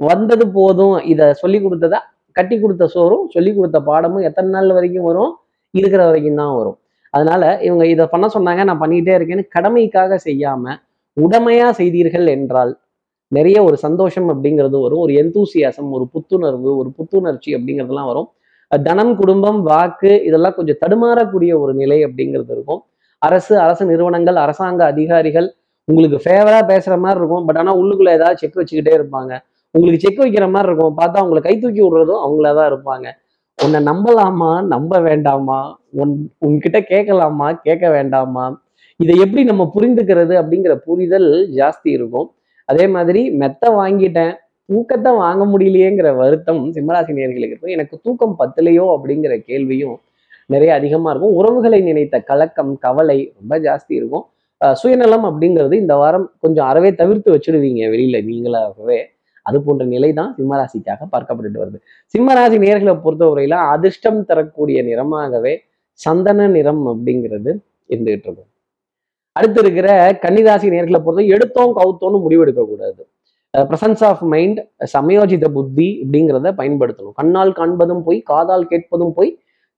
[0.00, 0.96] வந்தது போதும்.
[1.12, 1.98] இதை சொல்லி கொடுத்ததை
[2.36, 5.32] கட்டி கொடுத்த சோறும் சொல்லி கொடுத்த பாடமும் எத்தனை நாள் வரைக்கும் வரும்?
[5.74, 6.78] இருக்கிற வரைக்கும் தான் வரும்.
[7.14, 10.74] அதனால இவங்க இதை பண்ண சொன்னாங்க நான் பண்ணிக்கிட்டே இருக்கேன்னு கடமைக்காக செய்யாம
[11.16, 12.72] உடமையா செய்தீர்கள் என்றால்
[13.32, 15.02] நிறைய ஒரு சந்தோஷம் அப்படிங்கிறது வரும்.
[15.04, 18.28] ஒரு எந்தூசியாசம் ஒரு புத்துணர்வு ஒரு புத்துணர்ச்சி அப்படிங்கிறதுலாம் வரும்.
[18.68, 22.84] தனம் குடும்பம் வாக்கு இதெல்லாம் கொஞ்சம் தடுமாறக்கூடிய ஒரு நிலை அப்படிங்கிறது இருக்கும்.
[23.18, 27.44] அரசு அரசு நிறுவனங்கள் அரசாங்க அதிகாரிகள் உங்களுக்கு ஃபேவரா பேசுற மாதிரி இருக்கும்.
[27.44, 29.38] பட் ஆனால் உள்ளுக்குள்ள ஏதாவது செக் வச்சுக்கிட்டே இருப்பாங்க.
[29.70, 30.98] உங்களுக்கு செக் வைக்கிற மாதிரி இருக்கும்.
[30.98, 33.10] பார்த்தா அவங்களை கை தூக்கி விடுறதும் அவங்கள தான் இருப்பாங்க.
[33.62, 34.66] உன்னை நம்பலாமா?
[34.66, 35.78] நம்ப வேண்டாமா?
[35.90, 37.52] உன் உன்கிட்ட கேட்கலாமா?
[37.52, 38.64] கேட்க வேண்டாமா?
[38.96, 42.34] இதை எப்படி நம்ம புரிந்துக்கிறது அப்படிங்கிற புரிதல் ஜாஸ்தி இருக்கும்.
[42.64, 44.34] அதே மாதிரி மெத்த வாங்கிட்டேன்.
[44.68, 50.00] தூக்கத்தை வாங்க முடியலையேங்கிற வருத்தம் சிம்மராசி நேர்களுக்கு இருக்கும் எனக்கு தூக்கம் பத்தலையோ அப்படிங்கிற கேள்வியும்
[50.46, 51.34] நிறைய அதிகமா இருக்கும்.
[51.34, 54.24] உறவுகளை நினைத்த கலக்கம் கவலை ரொம்ப ஜாஸ்தி இருக்கும்.
[54.64, 58.98] அஹ் சுயநலம் அப்படிங்கிறது இந்த வாரம் கொஞ்சம் அறவே தவிர்த்து வச்சுடுவீங்க வெளியில நீங்களாகவே.
[59.42, 61.78] அது போன்ற நிலை தான் சிம்மராசிக்காக பார்க்கப்பட்டு வருது.
[62.14, 65.56] சிம்மராசி நேர்களை பொறுத்தவரையில அதிர்ஷ்டம் தரக்கூடிய நிறமாகவே
[65.92, 67.50] சந்தன நிறம் அப்படிங்கிறது
[67.88, 68.50] இருந்துகிட்டு இருக்கும்.
[69.32, 73.02] அடுத்து இருக்கிற கன்னிராசி நேர்களை பொறுத்த எடுத்தோம் கவுத்தோன்னு முடிவெடுக்க கூடாது
[73.54, 74.58] பிரசன்ஸ் ஆஃப் மைண்ட்
[74.94, 77.16] சமயோஜித புத்தி அப்படிங்கிறத பயன்படுத்தணும்.
[77.20, 79.30] கண்ணால் காண்பதும் போய் காதால் கேட்பதும் போய்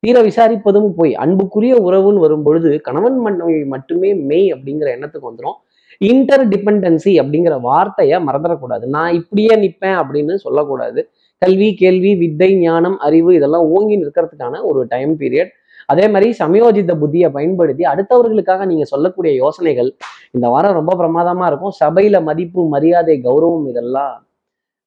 [0.02, 5.56] தீர விசாரிப்பதும் போய் அன்புக்குரிய உறவுன்னு வரும் பொழுது கணவன் மனைவி மட்டுமே மெய் அப்படிங்கிற எண்ணத்துக்கு வந்துடும்
[6.00, 8.84] இன்டர் டிபெண்டன்சி அப்படிங்கிற வார்த்தையை மறந்துடக்கூடாது.
[8.96, 11.00] நான் இப்படியே நிற்பேன் அப்படின்னு சொல்லக்கூடாது.
[11.42, 15.50] கல்வி கேள்வி வித்தை ஞானம் அறிவு இதெல்லாம் ஓங்கி நிற்கிறதுக்கான ஒரு டைம் பீரியட்
[15.88, 19.90] அதே மாதிரி சமயோஜித புத்தியை பயன்படுத்தி அடுத்தவர்களுக்காக நீங்க சொல்லக்கூடிய யோசனைகள்
[20.34, 21.74] இந்த வாரம் ரொம்ப பிரமாதமா இருக்கும்.
[21.80, 24.14] சபையில மதிப்பு மரியாதை கௌரவம் இதெல்லாம்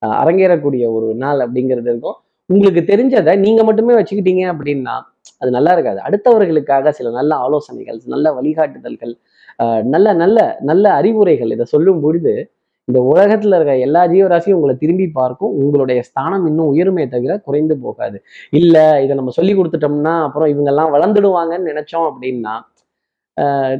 [0.02, 2.18] அஹ், அரங்கேறக்கூடிய ஒரு நாள் அப்படிங்கிறது இருக்கும்.
[2.50, 4.96] உங்களுக்கு தெரிஞ்சதை நீங்க மட்டுமே வச்சுக்கிட்டீங்க அப்படின்னா
[5.42, 6.00] அது நல்லா இருக்காது.
[6.08, 9.14] அடுத்தவர்களுக்காக சில நல்ல ஆலோசனைகள் நல்ல வழிகாட்டுதல்கள்
[9.60, 12.34] அஹ், நல்ல நல்ல நல்ல அறிவுரைகள் இதை சொல்லும் பொழுது
[12.88, 15.54] இந்த உலகத்துல இருக்க எல்லா ஜீவராசியும் உங்களை திரும்பி பார்க்கும்.
[15.62, 18.18] உங்களுடைய ஸ்தானம் இன்னும் உயருமே தவிர குறைந்து போகாது.
[18.62, 22.56] இல்ல இதை நம்ம சொல்லி கொடுத்துட்டோம்னா அப்புறம் இவங்கெல்லாம் வளர்ந்துடுவாங்கன்னு நினைச்சோம் அப்படின்னா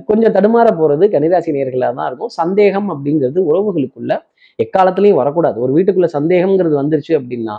[0.10, 2.32] கொஞ்சம் தடுமாற போறது கன்னிராசி நேர்களாக தான் இருக்கும்.
[2.42, 4.14] சந்தேகம் அப்படிங்கிறது உறவுகளுக்குள்ள
[4.60, 5.58] எக்காலத்துலயும் வரக்கூடாது.
[5.66, 7.56] ஒரு வீட்டுக்குள்ள சந்தேகம்ங்கிறது வந்துருச்சு அப்படின்னா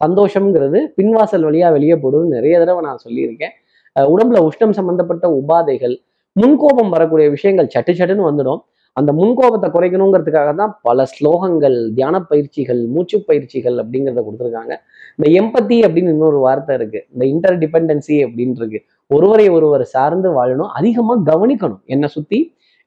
[0.00, 3.54] சந்தோஷம்ங்கிறது பின்வாசல் வழியா வெளியே போடுறது நிறைய தடவை நான் சொல்லியிருக்கேன்.
[3.96, 5.94] உடம்புல உஷ்ணம் சம்பந்தப்பட்ட உபாதைகள்
[6.36, 8.60] முன்கோபம் வரக்கூடிய விஷயங்கள் சட்டு சட்டுன்னு வந்துடும்.
[8.98, 14.74] அந்த முன்கோபத்தை குறைக்கணுங்கிறதுக்காக தான் பல ஸ்லோகங்கள் தியான பயிற்சிகள் மூச்சு பயிற்சிகள் அப்படிங்கிறத கொடுத்துருக்காங்க.
[15.16, 17.00] இந்த எம்பத்தி அப்படின்னு இன்னொரு வார்த்தை இருக்கு.
[17.14, 18.80] இந்த இன்டர் டிபெண்டன்சி அப்படின்னு இருக்கு.
[19.16, 20.70] ஒருவரை ஒருவர் சார்ந்து வாழணும்.
[20.80, 21.82] அதிகமாக கவனிக்கணும்.
[21.94, 22.40] என்னை சுற்றி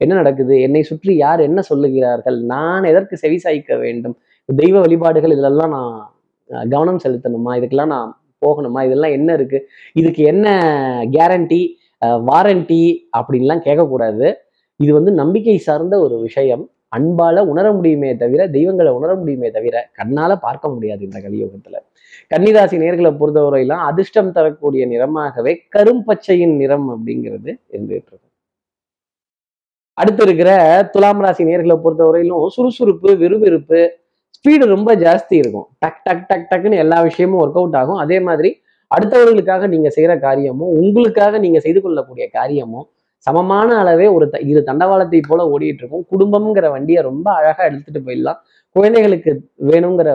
[0.04, 0.56] என்ன நடக்குது?
[0.66, 2.38] என்னை சுற்றி யார் என்ன சொல்லுகிறார்கள்?
[2.54, 4.16] நான் எதற்கு செவிசாய்க்க வேண்டும்?
[4.50, 5.94] தெய்வ வழிபாடுகள் இதெல்லாம் நான்
[6.74, 7.52] கவனம் செலுத்தணுமா?
[7.60, 8.12] இதுக்கெல்லாம் நான்
[8.44, 8.80] போகணுமா?
[8.88, 9.60] இதெல்லாம் என்ன இருக்கு?
[10.02, 10.48] இதுக்கு என்ன
[11.16, 11.62] கேரண்டி
[12.30, 12.84] வாரண்டி
[13.20, 14.28] அப்படின்லாம் கேட்கக்கூடாது.
[14.80, 16.64] இது வந்து நம்பிக்கை சார்ந்த ஒரு விஷயம்.
[16.96, 21.76] அன்பால உணர முடியுமே தவிர தெய்வங்களை உணர முடியுமே தவிர கண்ணால பார்க்க முடியாது இந்த கலியுகத்துல.
[22.34, 28.26] கன்னிராசி நேர்களை பொறுத்தவரையெல்லாம் அதிர்ஷ்டம் தரக்கூடிய நிறமாகவே கரும்பச்சையின் நிறம் அப்படிங்கிறது இருந்துட்டு இருக்கும்
[29.94, 30.52] அடுத்து இருக்கிற
[30.92, 33.80] துலாம் ராசி நேர்களை பொறுத்தவரையிலும் சுறுசுறுப்பு விறுவிறுப்பு
[34.38, 35.68] ஸ்பீடு ரொம்ப ஜாஸ்தி இருக்கும்.
[35.80, 38.00] டக் டக் டக் டக்குன்னு எல்லா விஷயமும் ஒர்க் அவுட் ஆகும்.
[38.04, 38.50] அதே மாதிரி
[38.92, 42.88] அடுத்தவர்களுக்காக நீங்க செய்யற காரியமும் உங்களுக்காக நீங்க செய்து கொள்ளக்கூடிய காரியமும்
[43.28, 48.40] சமமான அளவே ஒரு த- இரு தண்டவாளத்தை போல ஓடிட்டு இருக்கும் குடும்பம்ங்கிற வண்டியை ரொம்ப அழகா எடுத்துட்டு போயிடலாம்.
[48.76, 49.32] குழந்தைகளுக்கு
[49.70, 50.10] வேணுங்கிற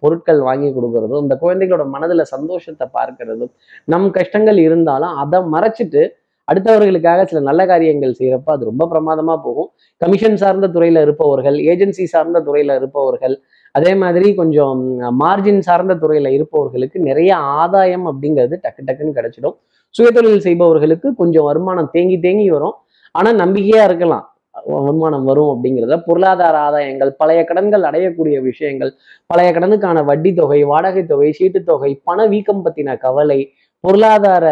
[0.00, 3.52] பொருட்கள் வாங்கி கொடுக்கறதும் இந்த குழந்தைகளோட மனதுல சந்தோஷத்தை பார்க்கறதும்
[3.84, 6.02] நம் கஷ்டங்கள் இருந்தாலும் அதை மறைச்சிட்டு
[6.48, 9.68] அடுத்தவர்களுக்காக சில நல்ல காரியங்கள் செய்யறப்ப அது ரொம்ப பிரமாதமா போகும்.
[10.00, 13.34] கமிஷன் சார்ந்த துறையில இருப்பவர்கள் ஏஜென்சி சார்ந்த துறையில இருப்பவர்கள்
[13.74, 14.78] அதே மாதிரி கொஞ்சம்
[15.20, 19.56] மார்ஜின் சார்ந்த துறையில இருப்பவர்களுக்கு நிறைய ஆதாயம் அப்படிங்கிறது டக்கு டக்குன்னு கிடைச்சிடும்.
[19.98, 22.74] சுயதொழில் செய்பவர்களுக்கு கொஞ்சம் வருமானம் தேங்கி தேங்கி வரும்.
[23.14, 24.24] ஆனா நம்பிக்கையா இருக்கலாம்.
[24.66, 26.02] வருமானம் வரும் அப்படிங்கிறத.
[26.06, 28.92] பொருளாதார ஆதாயங்கள் பழைய கடன்கள் அடையக்கூடிய விஷயங்கள்
[29.26, 33.40] பழைய கடனுக்கான வட்டி தொகை வாடகை தொகை சீட்டுத் தொகை பண வீக்கம் பத்தின கவலை
[33.80, 34.46] பொருளாதார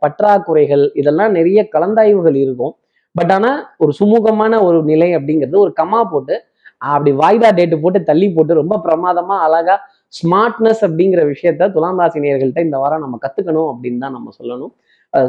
[0.00, 2.74] பற்றாக்குறைகள் இதெல்லாம் நிறைய கலந்தாய்வுகள் இருக்கும்.
[3.14, 6.42] பட் ஆனா ஒரு சுமூகமான ஒரு நிலை அப்படிங்கிறது ஒரு கம்மா போட்டு
[6.78, 9.80] அப்படி வாய்தா டேட்டு போட்டு தள்ளி போட்டு ரொம்ப பிரமாதமா அழகா
[10.14, 14.72] ஸ்மார்ட்னஸ் அப்படிங்கிற விஷயத்த துலாம் ராசினியர்கள்ட்ட இந்த வாரம் நம்ம கத்துக்கணும் அப்படின்னு தான் நம்ம சொல்லணும்.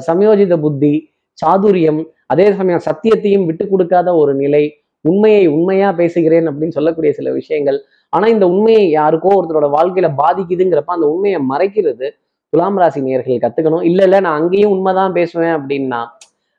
[0.07, 0.93] சமயோஜித புத்தி
[1.37, 2.01] சாதுரியம்
[2.33, 4.63] அதே சமயம் சத்தியத்தையும் விட்டு கொடுக்காத ஒரு நிலை
[5.05, 7.79] உண்மையை உண்மையா பேசுகிறேன் அப்படின்னு சொல்லக்கூடிய சில விஷயங்கள்.
[8.13, 12.07] ஆனா இந்த உண்மையை யாருக்கோ ஒருத்தரோட வாழ்க்கையில பாதிக்குதுங்கிறப்ப அந்த உண்மையை மறைக்கிறது
[12.53, 13.83] துலாம் ராசி நேயர்கள் கத்துக்கணும்.
[13.89, 16.01] இல்ல இல்ல நான் அங்கேயும் உண்மைதான் பேசுவேன் அப்படின்னா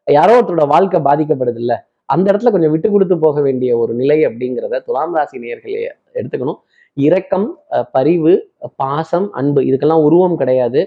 [0.06, 1.74] யாரோ ஒருத்தரோட வாழ்க்கை பாதிக்கப்படுது இல்ல
[2.14, 5.78] அந்த இடத்துல கொஞ்சம் விட்டு கொடுத்து போக வேண்டிய ஒரு நிலை அப்படிங்கிறத துலாம் ராசி நேர்களை
[6.18, 6.58] எடுத்துக்கணும்.
[6.96, 7.46] இரக்கம்
[7.92, 8.32] பரிவு
[8.76, 10.80] பாசம் அன்பு இதுக்கெல்லாம் உருவம் கிடையாது.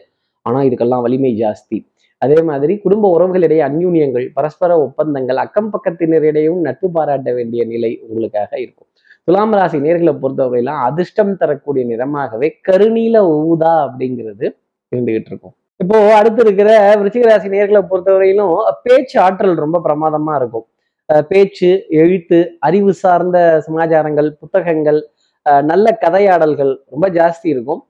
[0.45, 1.78] ஆனா இதுக்கெல்லாம் வலிமை ஜாஸ்தி.
[2.23, 8.88] அதே மாதிரி குடும்ப உறவுகளிடையே அந்யூன்யங்கள் பரஸ்பர ஒப்பந்தங்கள் அக்கம் பக்கத்தினரிடையும் நட்பு பாராட்ட வேண்டிய நிலை உங்களுக்காக இருக்கும்.
[9.27, 13.17] துலாம் ராசி நேர்களை பொறுத்தவரையெல்லாம் அதிர்ஷ்டம் தரக்கூடிய நிறமாகவே கருநீல
[13.49, 14.45] ஊதா அப்படிங்கிறது
[14.91, 15.56] இருந்துகிட்டு இருக்கும்.
[15.84, 18.53] இப்போ அடுத்து இருக்கிற விருச்சிக ராசி நேர்களை பொறுத்தவரையிலும்
[18.86, 20.67] பேச்சு ஆற்றல் ரொம்ப பிரமாதமா இருக்கும்.
[21.32, 21.69] பேச்சு
[22.01, 24.99] எழுத்து அறிவு சார்ந்த சமாச்சாரங்கள் புத்தகங்கள்
[25.71, 27.82] நல்ல கதையாடல்கள் ரொம்ப ஜாஸ்தி இருக்கும்.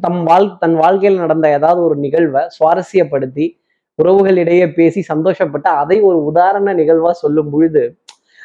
[0.00, 3.46] தம் வாழ் தன் வாழ்க்கையில் நடந்த ஏதாவது ஒரு நிகழ்வை சுவாரஸ்யப்படுத்தி
[3.98, 7.82] உறவுகளிடையே பேசி சந்தோஷப்பட்டு அதை ஒரு உதாரண நிகழ்வா சொல்லும் பொழுது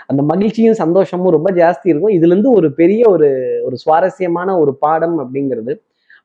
[0.08, 2.16] அந்த மகிழ்ச்சியும் சந்தோஷமும் ரொம்ப ஜாஸ்தி இருக்கும்.
[2.18, 3.28] இதுல இருந்து ஒரு பெரிய ஒரு
[3.64, 5.74] ஒரு சுவாரஸ்யமான ஒரு பாடம் அப்படிங்கிறது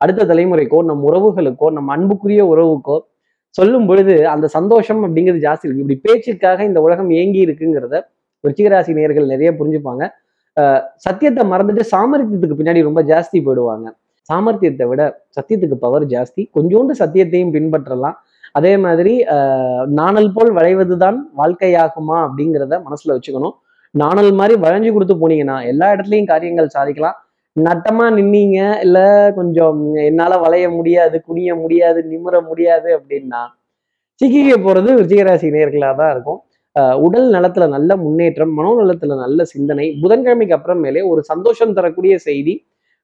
[0.00, 2.96] அடுத்த தலைமுறைக்கோ நம் உறவுகளுக்கோ நம் அன்புக்குரிய உறவுக்கோ
[3.54, 5.84] சொல்லும் பொழுது அந்த சந்தோஷம் அப்படிங்கிறது ஜாஸ்தி இருக்கு.
[5.84, 7.96] இப்படி பேச்சுக்காக இந்த உலகம் ஏங்கி இருக்குங்கிறத
[8.44, 10.04] விருச்சிகராசி நேர்கள் நிறைய புரிஞ்சுப்பாங்க.
[10.56, 13.86] அஹ் சத்தியத்தை மறந்துட்டு சாமர்த்தியத்துக்கு பின்னாடி ரொம்ப ஜாஸ்தி போயிடுவாங்க.
[14.28, 15.02] சாமர்த்தியத்தை விட
[15.36, 16.42] சத்தியத்துக்கு பவர் ஜாஸ்தி.
[16.56, 18.16] கொஞ்சோண்டு சத்தியத்தையும் பின்பற்றலாம்.
[18.54, 19.12] அதே மாதிரி
[19.98, 23.54] நாணல் போல் வளைவதுதான் வாழ்க்கையாகுமா அப்படிங்கிறத மனசுல வச்சுக்கணும்.
[23.94, 27.18] நாணல் மாதிரி வளைஞ்சு கொடுத்து போனீங்கன்னா எல்லா இடத்துலையும் காரியங்கள் சாதிக்கலாம்.
[27.56, 28.98] நட்டமா நின்னீங்க இல்ல
[29.36, 33.42] கொஞ்சம் என்னால வளைய முடியாது குனிய முடியாது நிமிர முடியாது அப்படின்னா
[34.20, 36.40] சிக்கிக்க போறது விஜயராசி நேர்களாக தான் இருக்கும்.
[36.76, 42.54] அஹ், உடல் நலத்துல நல்ல முன்னேற்றம் மனோநலத்துல நல்ல சிந்தனை புதன்கிழமைக்கு அப்புறமேலே ஒரு சந்தோஷம் தரக்கூடிய செய்தி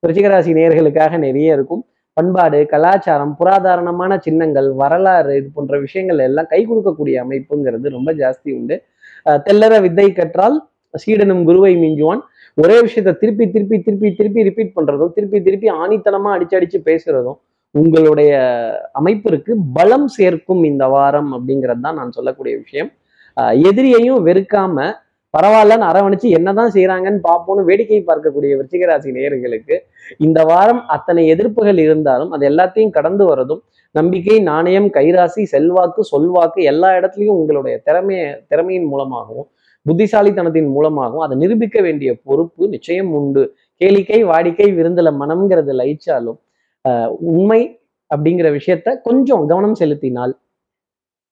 [0.04, 1.82] விருச்சிகராசி நேர்களுக்காக நிறைய இருக்கும்.
[2.16, 8.76] பண்பாடு கலாச்சாரம் புராதாரணமான சின்னங்கள் வரலாறு இது போன்ற விஷயங்கள் எல்லாம் கை கொடுக்கக்கூடிய அமைப்புங்கிறது ரொம்ப ஜாஸ்தி உண்டு.
[9.46, 10.56] தெல்லற வித்தை கற்றால்
[11.02, 12.22] சீடனும் குருவை மிஞ்சுவான்.
[12.62, 17.38] ஒரே விஷயத்த திருப்பி திருப்பி திருப்பி திருப்பி ரிப்பீட் பண்றதும் திருப்பி திருப்பி ஆணித்தனமா அடிச்சு அடிச்சு பேசுறதும்
[17.74, 18.32] உங்களுடைய
[19.00, 22.90] அமைப்பிற்கு பலம் சேர்க்கும் இந்த வாரம் அப்படிங்கிறது தான் நான் சொல்லக்கூடிய விஷயம்.
[23.68, 24.76] எதிரியையும் வெறுக்காம
[25.34, 29.76] பரவாயில்லன்னு அரவணைச்சு என்னதான் செய்யறாங்கன்னு பார்ப்போம்னு வேடிக்கை பார்க்கக்கூடிய விருச்சிகராசி நேயர்களுக்கு
[30.18, 33.62] இந்த வாரம் அத்தனை எதிர்ப்புகள் இருந்தாலும் அது எல்லாத்தையும் கடந்து வரதும்
[33.94, 39.48] நம்பிக்கை நாணயம் கைராசி செல்வாக்கு சொல்வாக்கு எல்லா இடத்துலையும் உங்களுடைய திறமைய திறமையின் மூலமாகவும்
[39.86, 43.42] புத்திசாலித்தனத்தின் மூலமாகவும் அதை நிரூபிக்க வேண்டிய பொறுப்பு நிச்சயம் உண்டு.
[43.80, 46.38] கேளிக்கை வாடிக்கை விருந்தல மனம்ங்கிறது லயிச்சாலும்
[47.30, 47.60] உண்மை
[48.10, 50.34] அப்படிங்கிற விஷயத்த கொஞ்சம் கவனம் செலுத்தினால்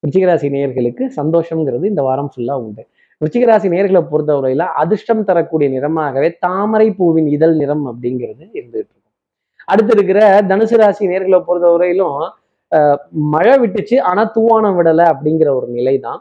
[0.02, 2.82] விருச்சிகராசி நேயர்களுக்கு சந்தோஷம்ங்கிறது இந்த வாரம் ஃபுல்லா உண்டு.
[3.20, 9.04] ருச்சிகராசி நேர்களை பொறுத்தவரையில அதிர்ஷ்டம் தரக்கூடிய நிறமாகவே தாமரை பூவின் இதழ் நிறம் அப்படிங்கிறது இருந்துட்டு இருக்கும்.
[9.68, 12.18] அடுத்து இருக்கிற தனுசு ராசி நேர்களை பொறுத்தவரையிலும்
[12.72, 12.98] ஆஹ்
[13.34, 16.20] மழை விட்டுச்சு ஆனா தூவானம் விடலை அப்படிங்கிற ஒரு நிலை தான்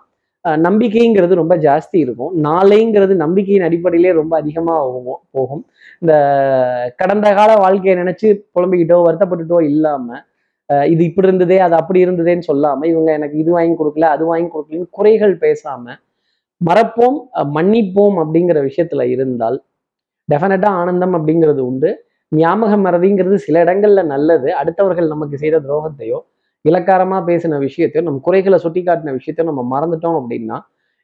[0.65, 2.33] நம்பிக்கைங்கிறது ரொம்ப ஜாஸ்தி இருக்கும்.
[2.47, 5.63] நாளைங்கிறது நம்பிக்கையின் அடிப்படையிலே ரொம்ப அதிகமா போகும் போகும்.
[6.01, 6.13] இந்த
[7.01, 10.07] கடந்த கால வாழ்க்கையை நினைச்சு புலம்பிக்கிட்டோ வருத்தப்பட்டுட்டோ இல்லாம
[10.69, 14.49] ஆஹ் இது இப்படி இருந்ததே அது அப்படி இருந்ததேன்னு சொல்லாம இவங்க எனக்கு இது வாங்கி கொடுக்கல அது வாங்கி
[14.55, 15.95] கொடுக்கலன்னு குறைகள் பேசாம
[16.61, 17.17] மறப்போம்
[17.55, 19.57] மன்னிப்போம் அப்படிங்கிற விஷயத்துல இருந்தால்
[20.29, 21.89] டெஃபினட்டா ஆனந்தம் அப்படிங்கிறது உண்டு.
[22.31, 24.49] ஞாபக மறதிங்கிறது சில இடங்கள்ல நல்லது.
[24.61, 26.17] அடுத்தவர்கள் நமக்கு செய்த துரோகத்தையோ
[26.65, 30.57] இலக்காரமா பேசின விஷயத்தையோ நம்ம குறைகளை சுட்டி காட்டின விஷயத்தையோ நம்ம மறந்துட்டோம் அப்படின்னா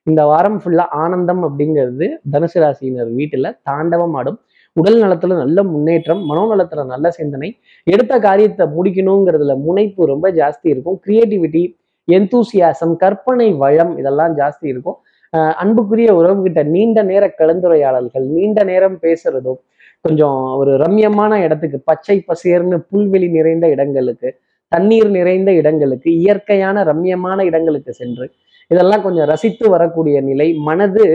[0.08, 4.40] இந்த வாரம் ஃபுல்லா ஆனந்தம் அப்படிங்கிறது தனுசு ராசியினர் வீட்டுல தாண்டவம் ஆடும்.
[4.76, 7.50] உடல் நலத்துல நல்ல முன்னேற்றம் மனோநலத்துல நல்ல சிந்தனை
[7.88, 10.98] எடுத்த காரியத்தை முடிக்கணுங்கிறதுல முனைப்பு ரொம்ப ஜாஸ்தி இருக்கும்.
[11.06, 11.64] கிரியேட்டிவிட்டி
[12.08, 14.98] எந்தூசியாசம் கற்பனை வளம் இதெல்லாம் ஜாஸ்தி இருக்கும்.
[15.34, 19.60] அன்புக்குரிய உறவுகிட்ட நீண்ட நேர கலந்துரையாடல்கள் நீண்ட நேரம் பேசுறதும்
[20.02, 24.30] கொஞ்சம் ஒரு ரம்யமான இடத்துக்கு பச்சை பசேர்னு புல்வெளி நிறைந்த இடங்களுக்கு
[24.68, 28.26] தண்ணீர் நிறைந்த இடங்களுக்கு இயற்கையான ரம்யமான இடங்களுக்கு சென்று
[28.72, 31.06] இதெல்லாம் கொஞ்சம் ரசித்து வரக்கூடிய நிலை மனது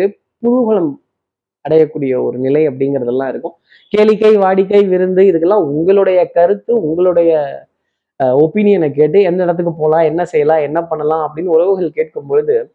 [0.43, 0.91] குதூகலம்
[1.65, 3.57] அடையக்கூடிய ஒரு நிலை அப்படிங்கிறதெல்லாம் இருக்கும்.
[3.93, 7.33] கேளிக்கை வாடிக்கை விருந்து இதுக்கெல்லாம் உங்களுடைய கருத்து உங்களுடைய
[8.21, 12.75] ஒப்பீனியனை கேட்டு எந்த இடத்துக்கு போகலாம் என்ன செய்யலாம் என்ன பண்ணலாம் அப்படின்னு உறவுகள் கேட்கும் பொழுது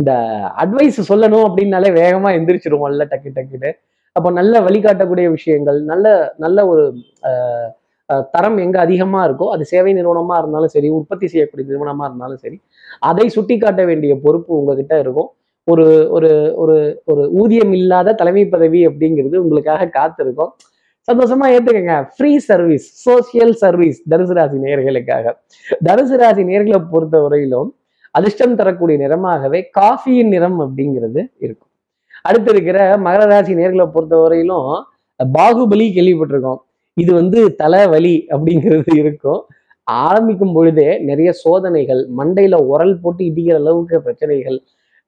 [0.00, 0.12] இந்த
[0.62, 3.72] அட்வைஸ் சொல்லணும் அப்படின்னாலே வேகமா எந்திரிச்சிருவோம்ல டக்கு டக்குன்னு.
[4.16, 6.06] அப்போ நல்ல வழிகாட்டக்கூடிய விஷயங்கள் நல்ல
[6.44, 6.84] நல்ல ஒரு
[8.34, 12.56] தரம் எங்க அதிகமா இருக்கோ அது சேவை நிறுவனமா இருந்தாலும் சரி உற்பத்தி செய்யக்கூடிய நிறுவனமா இருந்தாலும் சரி
[13.08, 15.28] அதை சுட்டி காட்ட வேண்டிய பொறுப்பு உங்ககிட்ட இருக்கும்.
[15.68, 15.86] ஒரு
[16.16, 16.30] ஒரு
[16.62, 16.76] ஒரு
[17.10, 20.52] ஒரு ஊதியம் இல்லாத தலைமை பதவி அப்படிங்கிறது உங்களுக்காக காத்திருக்கும்.
[21.08, 21.94] சந்தோஷமா ஏத்துக்கங்க.
[22.16, 25.34] ஃப்ரீ சர்வீஸ் சோசியல் சர்வீஸ் தனுசு ராசி நேர்களுக்காக
[25.88, 27.70] தனுசு ராசி நேர்களை பொறுத்த வரையிலும்
[28.14, 31.70] அதிர்ஷ்டம் தரக்கூடிய நிறமாகவே காஃபியின் நிறம் அப்படிங்கிறது இருக்கும்.
[32.22, 34.68] அடுத்து இருக்கிற மகர ராசி நேர்களை பொறுத்த வரையிலும்
[35.20, 36.60] பாகுபலி கேள்விப்பட்டிருக்கோம்.
[36.96, 39.40] இது வந்து தலைவலி அப்படிங்கிறது இருக்கும்.
[39.86, 44.58] ஆரம்பிக்கும் பொழுதே நிறைய சோதனைகள் மண்டையில உரல் போட்டு இடிக்கிற அளவுக்கு பிரச்சனைகள்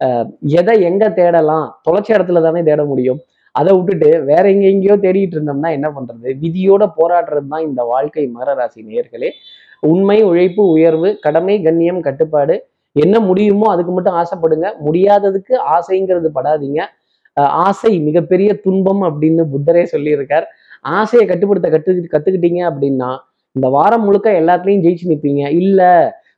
[0.00, 0.28] அஹ்
[0.60, 3.20] எதை எங்க தேடலாம் தொலைச்ச இடத்துல தானே தேட முடியும்.
[3.54, 6.28] அதை விட்டுட்டு வேற எங்க எங்கேயோ தேடிட்டு இருந்தோம்னா என்ன பண்றது?
[6.42, 9.30] விதியோட போராடுறது தான் இந்த வாழ்க்கை மகர ராசி நேர்களே
[9.82, 12.54] உண்மை உழைப்பு உயர்வு கடமை கண்ணியம் கட்டுப்பாடு
[12.96, 14.68] என்ன முடியுமோ அதுக்கு மட்டும் ஆசைப்படுங்க.
[14.86, 16.80] முடியாததுக்கு ஆசைங்கிறது படாதீங்க.
[17.66, 20.46] ஆசை மிகப்பெரிய துன்பம் அப்படின்னு புத்தரே சொல்லியிருக்கார்.
[20.98, 23.10] ஆசையை கட்டுப்படுத்த கற்று கற்றுக்கிட்டீங்க அப்படின்னா
[23.56, 25.92] இந்த வாரம் முழுக்க எல்லாத்துலேயும் ஜெயிச்சு நிற்பீங்க இல்லை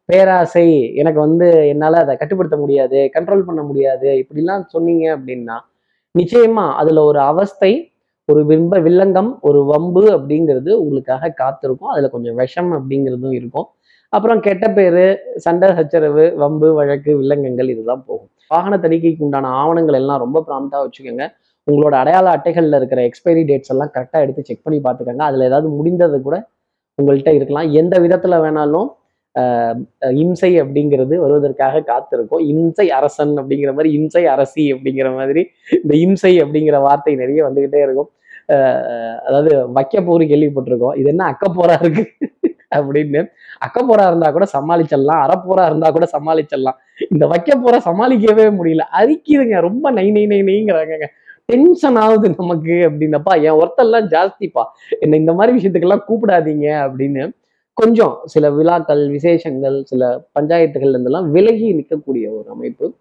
[0.09, 0.67] பேராசை
[1.01, 5.57] எனக்கு வந்து என்னால் அதை கட்டுப்படுத்த முடியாது கண்ட்ரோல் பண்ண முடியாது இப்படிலாம் சொன்னீங்க அப்படின்னா
[6.15, 7.73] நிச்சயமா அதில் ஒரு அவஸ்தை
[8.29, 11.91] ஒரு விம்ப வில்லங்கம் ஒரு வம்பு அப்படிங்கிறது உங்களுக்காக காத்திருக்கும்.
[11.95, 13.67] அதில் கொஞ்சம் விஷம் அப்படிங்கிறதும் இருக்கும்.
[14.17, 15.05] அப்புறம் கெட்ட பேர்
[15.45, 18.31] சண்டை சச்சரவு வம்பு வழக்கு வில்லங்கங்கள் இதுதான் போகும்.
[18.53, 21.25] வாகன தணிக்கைக்கு உண்டான ஆவணங்கள் எல்லாம் ரொம்ப ப்ராம்ப்டா வச்சுக்கோங்க.
[21.67, 25.25] உங்களோட அடையாள அட்டைகளில் இருக்கிற எக்ஸ்பைரி டேட்ஸ் எல்லாம் கரெக்டாக எடுத்து செக் பண்ணி பார்த்துக்கோங்க.
[25.31, 26.37] அதில் ஏதாவது முடிந்தது கூட
[26.99, 27.71] உங்கள்கிட்ட இருக்கலாம்.
[27.81, 28.91] எந்த விதத்தில் வேணாலும்
[30.23, 32.43] இம்சை அப்படிங்கிறது வருவதற்காக காத்திருக்கும்.
[32.53, 35.43] இம்சை அரசன் அப்படிங்கிற மாதிரி இம்சை அரசி அப்படிங்கிற மாதிரி
[35.83, 38.11] இந்த இம்சை அப்படிங்கிற வார்த்தை நிறைய வந்துக்கிட்டே இருக்கும்.
[39.29, 40.97] அதாவது வைக்க போர் கேள்விப்பட்டிருக்கோம்.
[41.01, 42.05] இது என்ன அக்க போரா இருக்கு?
[42.79, 46.79] அப்படின்னு அக்க இருந்தா கூட சமாளிச்சிடலாம் அறப்போரா இருந்தா கூட சமாளிச்சிடலாம்.
[47.11, 48.85] இந்த வைக்க போற சமாளிக்கவே முடியல.
[49.01, 49.61] அரிக்குதுங்க.
[49.61, 51.07] ரொம்ப நை நை நை நைங்கிறாங்க
[51.45, 54.63] டென்ஷன் ஆகுது நமக்கு அப்படின்னப்பா என் ஒருத்தெல்லாம் ஜாஸ்திப்பா.
[55.01, 57.29] என்ன இந்த மாதிரி விஷயத்துக்கெல்லாம் கூப்பிடாதீங்க அப்படின்னு
[57.73, 62.95] கொஞ்சம் சில விழாக்கள் விசேஷங்கள் சில பஞ்சாயத்துகள் இருந்தெல்லாம் விலகி நிற்கக்கூடிய ஒரு அமைப்பு.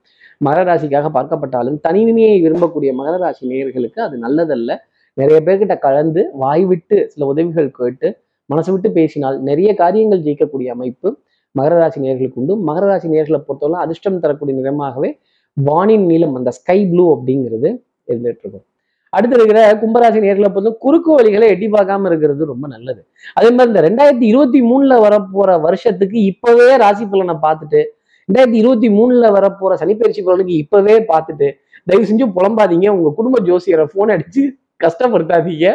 [0.46, 4.76] மகர ராசிக்காக பார்க்கப்பட்டாலும் தனிமையை விரும்பக்கூடிய மகர ராசி நேயர்களுக்கு அது நல்லதல்ல.
[5.14, 11.10] நிறைய பேர்கிட்ட கலந்து வாய் விட்டு சில உதவிகள் கேட்டு மனசு விட்டு பேசினால் நிறைய காரியங்கள் ஜெயிக்கக்கூடிய அமைப்பு
[11.56, 12.54] மகர ராசி நேயர்களுக்கு உண்டு.
[12.68, 15.10] மகர ராசி நேர்களை பொறுத்தவரை அதிர்ஷ்டம் தரக்கூடிய நிறமாகவே
[15.58, 17.70] வானின் நீளம் அந்த ஸ்கை ப்ளூ அப்படிங்கிறது
[18.12, 18.66] இருந்துட்டு இருக்கும்
[19.14, 23.02] அடுத்து இருக்கிற கும்பராசி நேர்களை பொறுத்த குறுக்கு வழிகளை எட்டி பார்க்காம இருக்கிறது ரொம்ப நல்லது.
[23.38, 27.82] அதே மாதிரி இந்த ரெண்டாயிரத்தி இருபத்தி மூணுல வரப்போற வருஷத்துக்கு இப்பவே ராசி பலனை பார்த்துட்டு
[28.30, 31.48] ரெண்டாயிரத்தி இருபத்தி மூணுல வரப்போற சனிப்பயிற்சி பலனுக்கு இப்பவே பார்த்துட்டு
[31.88, 32.88] தயவு செஞ்சு புலம்பாதீங்க.
[32.98, 34.44] உங்க குடும்ப ஜோசியரை போன் அடிச்சு
[34.80, 35.68] கஷ்டப்படுத்தாதீங்க.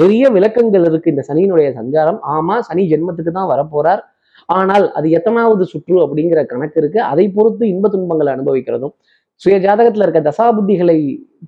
[0.00, 1.10] நிறைய விளக்கங்கள் இருக்கு.
[1.10, 2.20] இந்த சனியினுடைய சஞ்சாரம்.
[2.36, 4.02] ஆமா சனி ஜென்மத்துக்கு தான் வரப்போறார்.
[4.48, 7.00] ஆனால் அது எத்தனாவது சுற்று அப்படிங்கிற கணக்கு இருக்கு.
[7.02, 8.94] அதை பொறுத்து இன்ப துன்பங்களை அனுபவிக்கிறதும்
[9.42, 10.96] சுய ஜாதகத்துல இருக்க தசாபுத்திகளை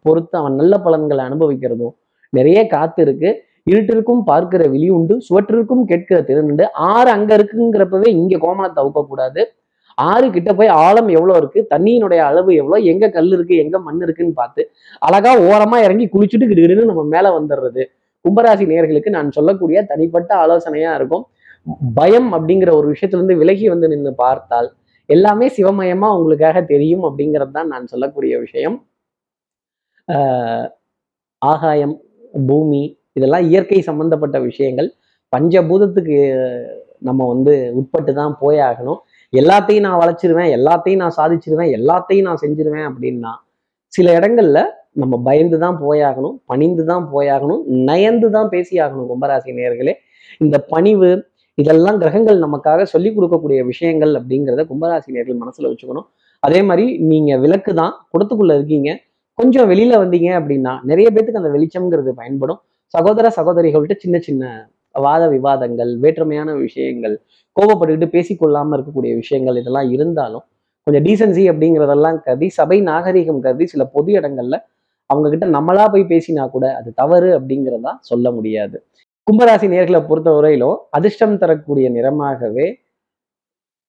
[0.03, 1.95] பொறுத்து அவன் நல்ல பலன்களை அனுபவிக்கிறதும்
[2.33, 3.31] நிறைய காத்து இருக்கு.
[3.71, 9.43] இருட்டிற்கும் பார்க்கிற விழி உண்டு சுவற்றிற்கும் கேட்கிற திறனுண்டு ஆறு அங்க இருக்குங்கிறப்பவே இங்க கோமலத்தை அவுக்கக்கூடாது.
[9.99, 11.61] ஆறு கிட்ட போய் ஆழம் எவ்வளோ இருக்கு?
[11.73, 13.55] தண்ணியினுடைய அளவு எவ்வளோ எங்க கல் இருக்கு?
[13.65, 14.63] எங்க மண் இருக்குன்னு பார்த்து
[15.09, 17.85] அழகா ஓரமா இறங்கி குளிச்சுட்டு கிடுகிடுன்னு நம்ம மேல வந்துடுறது
[18.25, 21.25] கும்பராசி நேர்களுக்கு நான் சொல்லக்கூடிய தனிப்பட்ட ஆலோசனையா இருக்கும்.
[21.99, 24.69] பயம் அப்படிங்கிற ஒரு விஷயத்திலிருந்து விலகி வந்து நின்று பார்த்தால்
[25.09, 28.77] எல்லாமே சிவமயமா உங்களுக்காக தெரியும் அப்படிங்கிறது தான் நான் சொல்லக்கூடிய விஷயம்.
[31.43, 31.95] ஆகாயம்
[32.49, 32.83] பூமி
[33.19, 34.89] இதெல்லாம் இயற்கை சம்பந்தப்பட்ட விஷயங்கள்.
[35.33, 36.19] பஞ்சபூதத்துக்கு
[37.09, 39.01] நம்ம வந்து உட்பட்டு தான் போயாகணும்.
[39.33, 43.33] எல்லாத்தையும் நான் வளைச்சிருவேன் எல்லாத்தையும் நான் சாதிச்சிருவேன் எல்லாத்தையும் நான் செஞ்சிருவேன் அப்படின்னா
[43.92, 44.61] சில இடங்கள்ல
[45.03, 49.95] நம்ம பயந்து தான் போயாகணும் பணிந்து தான் போயாகணும் நயந்து தான் பேசியாகணும் கும்பராசி நேர்களே
[50.45, 51.11] இந்த பணிவு
[51.59, 56.07] இதெல்லாம் கிரகங்கள் நமக்காக சொல்லி கொடுக்கக்கூடிய விஷயங்கள் அப்படிங்கிறத கும்பராசி நேர்கள் மனசுல வச்சுக்கணும்.
[56.42, 58.90] அதே மாதிரி நீங்க விளக்கு தான் குடத்துக்குள்ள இருக்கீங்க.
[59.38, 62.61] கொஞ்சம் வெளியில வந்தீங்க அப்படின்னா நிறைய பேத்துக்கு அந்த வெளிச்சம்ங்கிறது பயன்படும்.
[62.95, 64.53] சகோதர சகோதரிகள்கிட்ட சின்ன சின்ன
[64.95, 67.21] வாத விவாதங்கள் வேற்றுமையான விஷயங்கள்
[67.57, 70.45] கோபப்பட்டுக்கிட்டு பேசிக்கொள்ளாமல் இருக்கக்கூடிய விஷயங்கள் இதெல்லாம் இருந்தாலும்
[70.87, 74.57] கொஞ்சம் டீசன்சி அப்படிங்கிறதெல்லாம் கருதி சபை நாகரிகம் கருதி சில பொது இடங்கள்ல
[75.11, 78.83] அவங்க கிட்ட நம்மளா போய் பேசினா கூட அது தவறு அப்படிங்கிறதா சொல்ல முடியாது.
[79.31, 82.81] கும்பராசி நேர்களை பொறுத்த வரையிலும் அதிர்ஷ்டம் தரக்கூடிய நிறமாகவே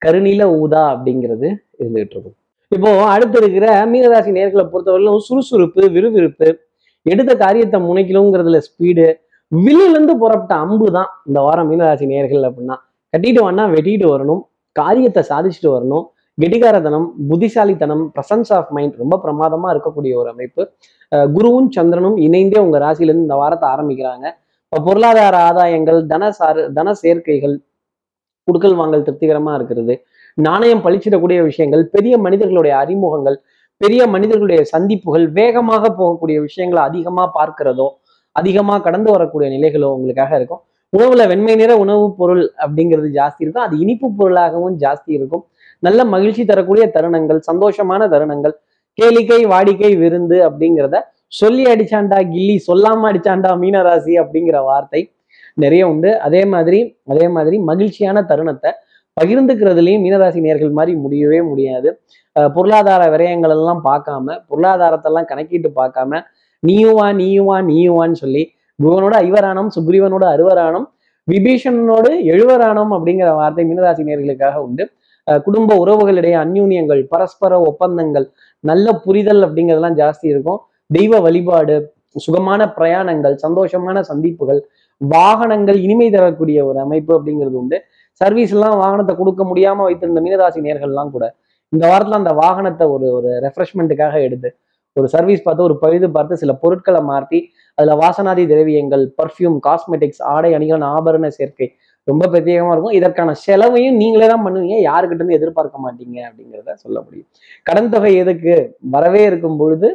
[0.01, 1.47] கருநீல ஊதா அப்படிங்கிறது
[1.79, 2.35] இருந்துகிட்டு இருக்கும்
[2.71, 6.59] இப்போ அடுத்து இருக்கிற மீனராசி நேர்களை பொறுத்தவரையிலும் சுறுசுறுப்பு விறுவிறுப்பு
[7.05, 9.22] எடுத்த காரியத்தை முனைக்கணுங்கிறதுல ஸ்பீடு
[9.65, 12.75] வில்லிலிருந்து புறப்பட்ட அம்பு தான் இந்த வாரம் மீனராசி நேர்கள் அப்படின்னா.
[13.13, 14.41] கட்டிட்டு வேணா வெட்டிட்டு வரணும்
[14.75, 16.05] காரியத்தை சாதிச்சுட்டு வரணும்.
[16.41, 20.61] கெடிகாரத்தனம் புத்திசாலித்தனம் பிரசன்ஸ் ஆஃப் மைண்ட் ரொம்ப பிரமாதமா இருக்கக்கூடிய ஒரு அமைப்பு.
[21.35, 24.25] குருவும் சந்திரனும் இணைந்தே உங்க ராசியிலேருந்து இந்த வாரத்தை ஆரம்பிக்கிறாங்க.
[24.65, 27.55] இப்போ பொருளாதார ஆதாயங்கள் தன சார் தன சேர்க்கைகள்
[28.47, 29.93] குடுக்கல் வாங்கல் திருப்திகரமா இருக்கிறது.
[30.37, 33.37] நாணயம் பழிச்சிடக்கூடிய விஷயங்கள் பெரிய மனிதர்களுடைய அறிமுகங்கள்
[33.81, 37.87] பெரிய மனிதர்களுடைய சந்திப்புகள் வேகமாக போகக்கூடிய விஷயங்களை அதிகமாக பார்க்கிறதோ
[38.39, 40.61] அதிகமாக கடந்து வரக்கூடிய நிலைகளோ உங்களுக்காக இருக்கும்.
[40.93, 43.65] உணவுல வெண்மை நிற உணவுப் பொருள் அப்படிங்கிறது ஜாஸ்தி இருக்கும்.
[43.67, 45.43] அது இனிப்பு பொருளாகவும் ஜாஸ்தி இருக்கும்.
[45.83, 48.55] நல்ல மகிழ்ச்சி தரக்கூடிய தருணங்கள் சந்தோஷமான தருணங்கள்
[48.97, 50.97] கேளிக்கை வாடிக்கை விருந்து அப்படிங்கிறத
[51.41, 55.01] சொல்லி அடிச்சாண்டா கில்லி சொல்லாம அடிச்சாண்டா மீனராசி அப்படிங்கிற வார்த்தை
[55.63, 56.09] நிறைய உண்டு.
[56.27, 56.79] அதே மாதிரி
[57.13, 58.71] அதே மாதிரி மகிழ்ச்சியான தருணத்தை
[59.17, 61.89] பகிர்ந்துக்கிறதுலையும் மீனராசி நேர்கள் மாதிரி முடியவே முடியாது.
[62.55, 66.21] பொருளாதார விரயங்கள் எல்லாம் பார்க்காம பொருளாதாரத்தெல்லாம் கணக்கிட்டு பார்க்காம
[66.63, 68.43] நீயுவா நீயுவா நீயுவான்னு சொல்லி
[68.79, 70.87] குருவனோட ஐவராணம் சுக்ரீவனோட அறுவராணம்
[71.27, 74.83] விபீஷணனோடு எழுவராணம் அப்படிங்கிற வார்த்தை மீனராசி நேர்களுக்காக உண்டு.
[75.27, 78.25] அஹ் குடும்ப உறவுகளிடையே அந்யூன்யங்கள் பரஸ்பர ஒப்பந்தங்கள்
[78.63, 80.59] நல்ல புரிதல் அப்படிங்கிறதெல்லாம் ஜாஸ்தி இருக்கும்.
[80.89, 81.75] தெய்வ வழிபாடு
[82.15, 84.61] சுகமான பிரயாணங்கள் சந்தோஷமான சந்திப்புகள்
[85.01, 87.77] வாகனங்கள் இனிமை தரக்கூடிய ஒரு அமைப்பு அப்படிங்கிறது உண்டு.
[88.21, 91.25] சர்வீஸ் எல்லாம் வாகனத்தை கொடுக்க முடியாம வைத்திருந்த மீனராசி நேர்கள்லாம் கூட
[91.73, 94.49] இந்த வாரத்துல அந்த வாகனத்தை ஒரு ஒரு ரெஃப்ரெஷ்மெண்ட்டுக்காக எடுத்து
[94.99, 97.39] ஒரு சர்வீஸ் பார்த்து ஒரு பழுது பார்த்து சில பொருட்களை மாற்றி
[97.77, 101.67] அதுல வாசனாதி திரவியங்கள் பர்ஃப்யூம் காஸ்மெட்டிக்ஸ் ஆடை அணிகள் ஆபரண சேர்க்கை
[102.07, 102.95] ரொம்ப பிரத்யேகமா இருக்கும்.
[102.99, 104.77] இதற்கான செலவையும் நீங்களே தான் பண்ணுவீங்க.
[104.89, 107.27] யாருக்கிட்ட இருந்து எதிர்பார்க்க மாட்டீங்க அப்படிங்கிறத சொல்ல முடியும்.
[107.69, 108.55] கடன் தொகை எதுக்கு?
[108.95, 109.89] வரவே இருக்கும் பொழுது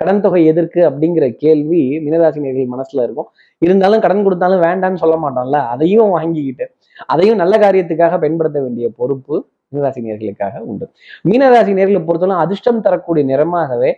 [0.00, 3.28] கடன் தொகை எதற்கு அப்படிங்கிற கேள்வி மீனராசினியர்கள் மனசுல இருக்கும்.
[3.66, 5.58] இருந்தாலும் கடன் கொடுத்தாலும் வேண்டாம்னு சொல்ல மாட்டோம்ல.
[5.74, 6.66] அதையும் வாங்கிக்கிட்டு
[7.12, 9.36] அதையும் நல்ல காரியத்துக்காக பயன்படுத்த வேண்டிய பொறுப்பு
[9.72, 10.86] மீனராசினியர்களுக்காக உண்டு.
[11.28, 13.90] மீனராசி நேர்களை பொறுத்தவரை அதிர்ஷ்டம் தரக்கூடிய நிறமாகவே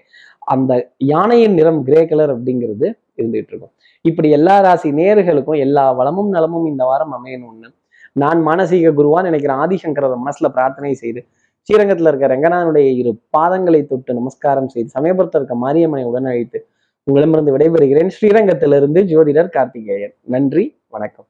[0.47, 2.87] அந்த யானையின் நிறம் கிரே கலர் அப்படிங்கிறது
[3.19, 3.73] இருந்துகிட்டு இருக்கும்.
[4.05, 7.71] இப்படி எல்லா ராசி நேர்களுக்கும் எல்லா வளமும் நலமும் இந்த வாரம் அமையணும்னு
[8.13, 11.27] நான் மானசீக குருவான் நினைக்கிற ஆதிசங்கரர் மனசுல பிரார்த்தனை செய்து
[11.69, 16.59] ஸ்ரீரங்கத்தில் இருக்க ரங்கநாதனுடைய இரு பாதங்களை தொட்டு நமஸ்காரம் செய்து சமயபுரத்தில் இருக்க மாரியம்மனை உடன் அழைத்து
[17.05, 18.11] உங்களிடமிருந்து விடைபெறுகிறேன்.
[18.17, 20.15] ஸ்ரீரங்கத்திலிருந்து ஜோதிடர் கார்த்திகேயன்.
[20.35, 21.29] நன்றி வணக்கம்.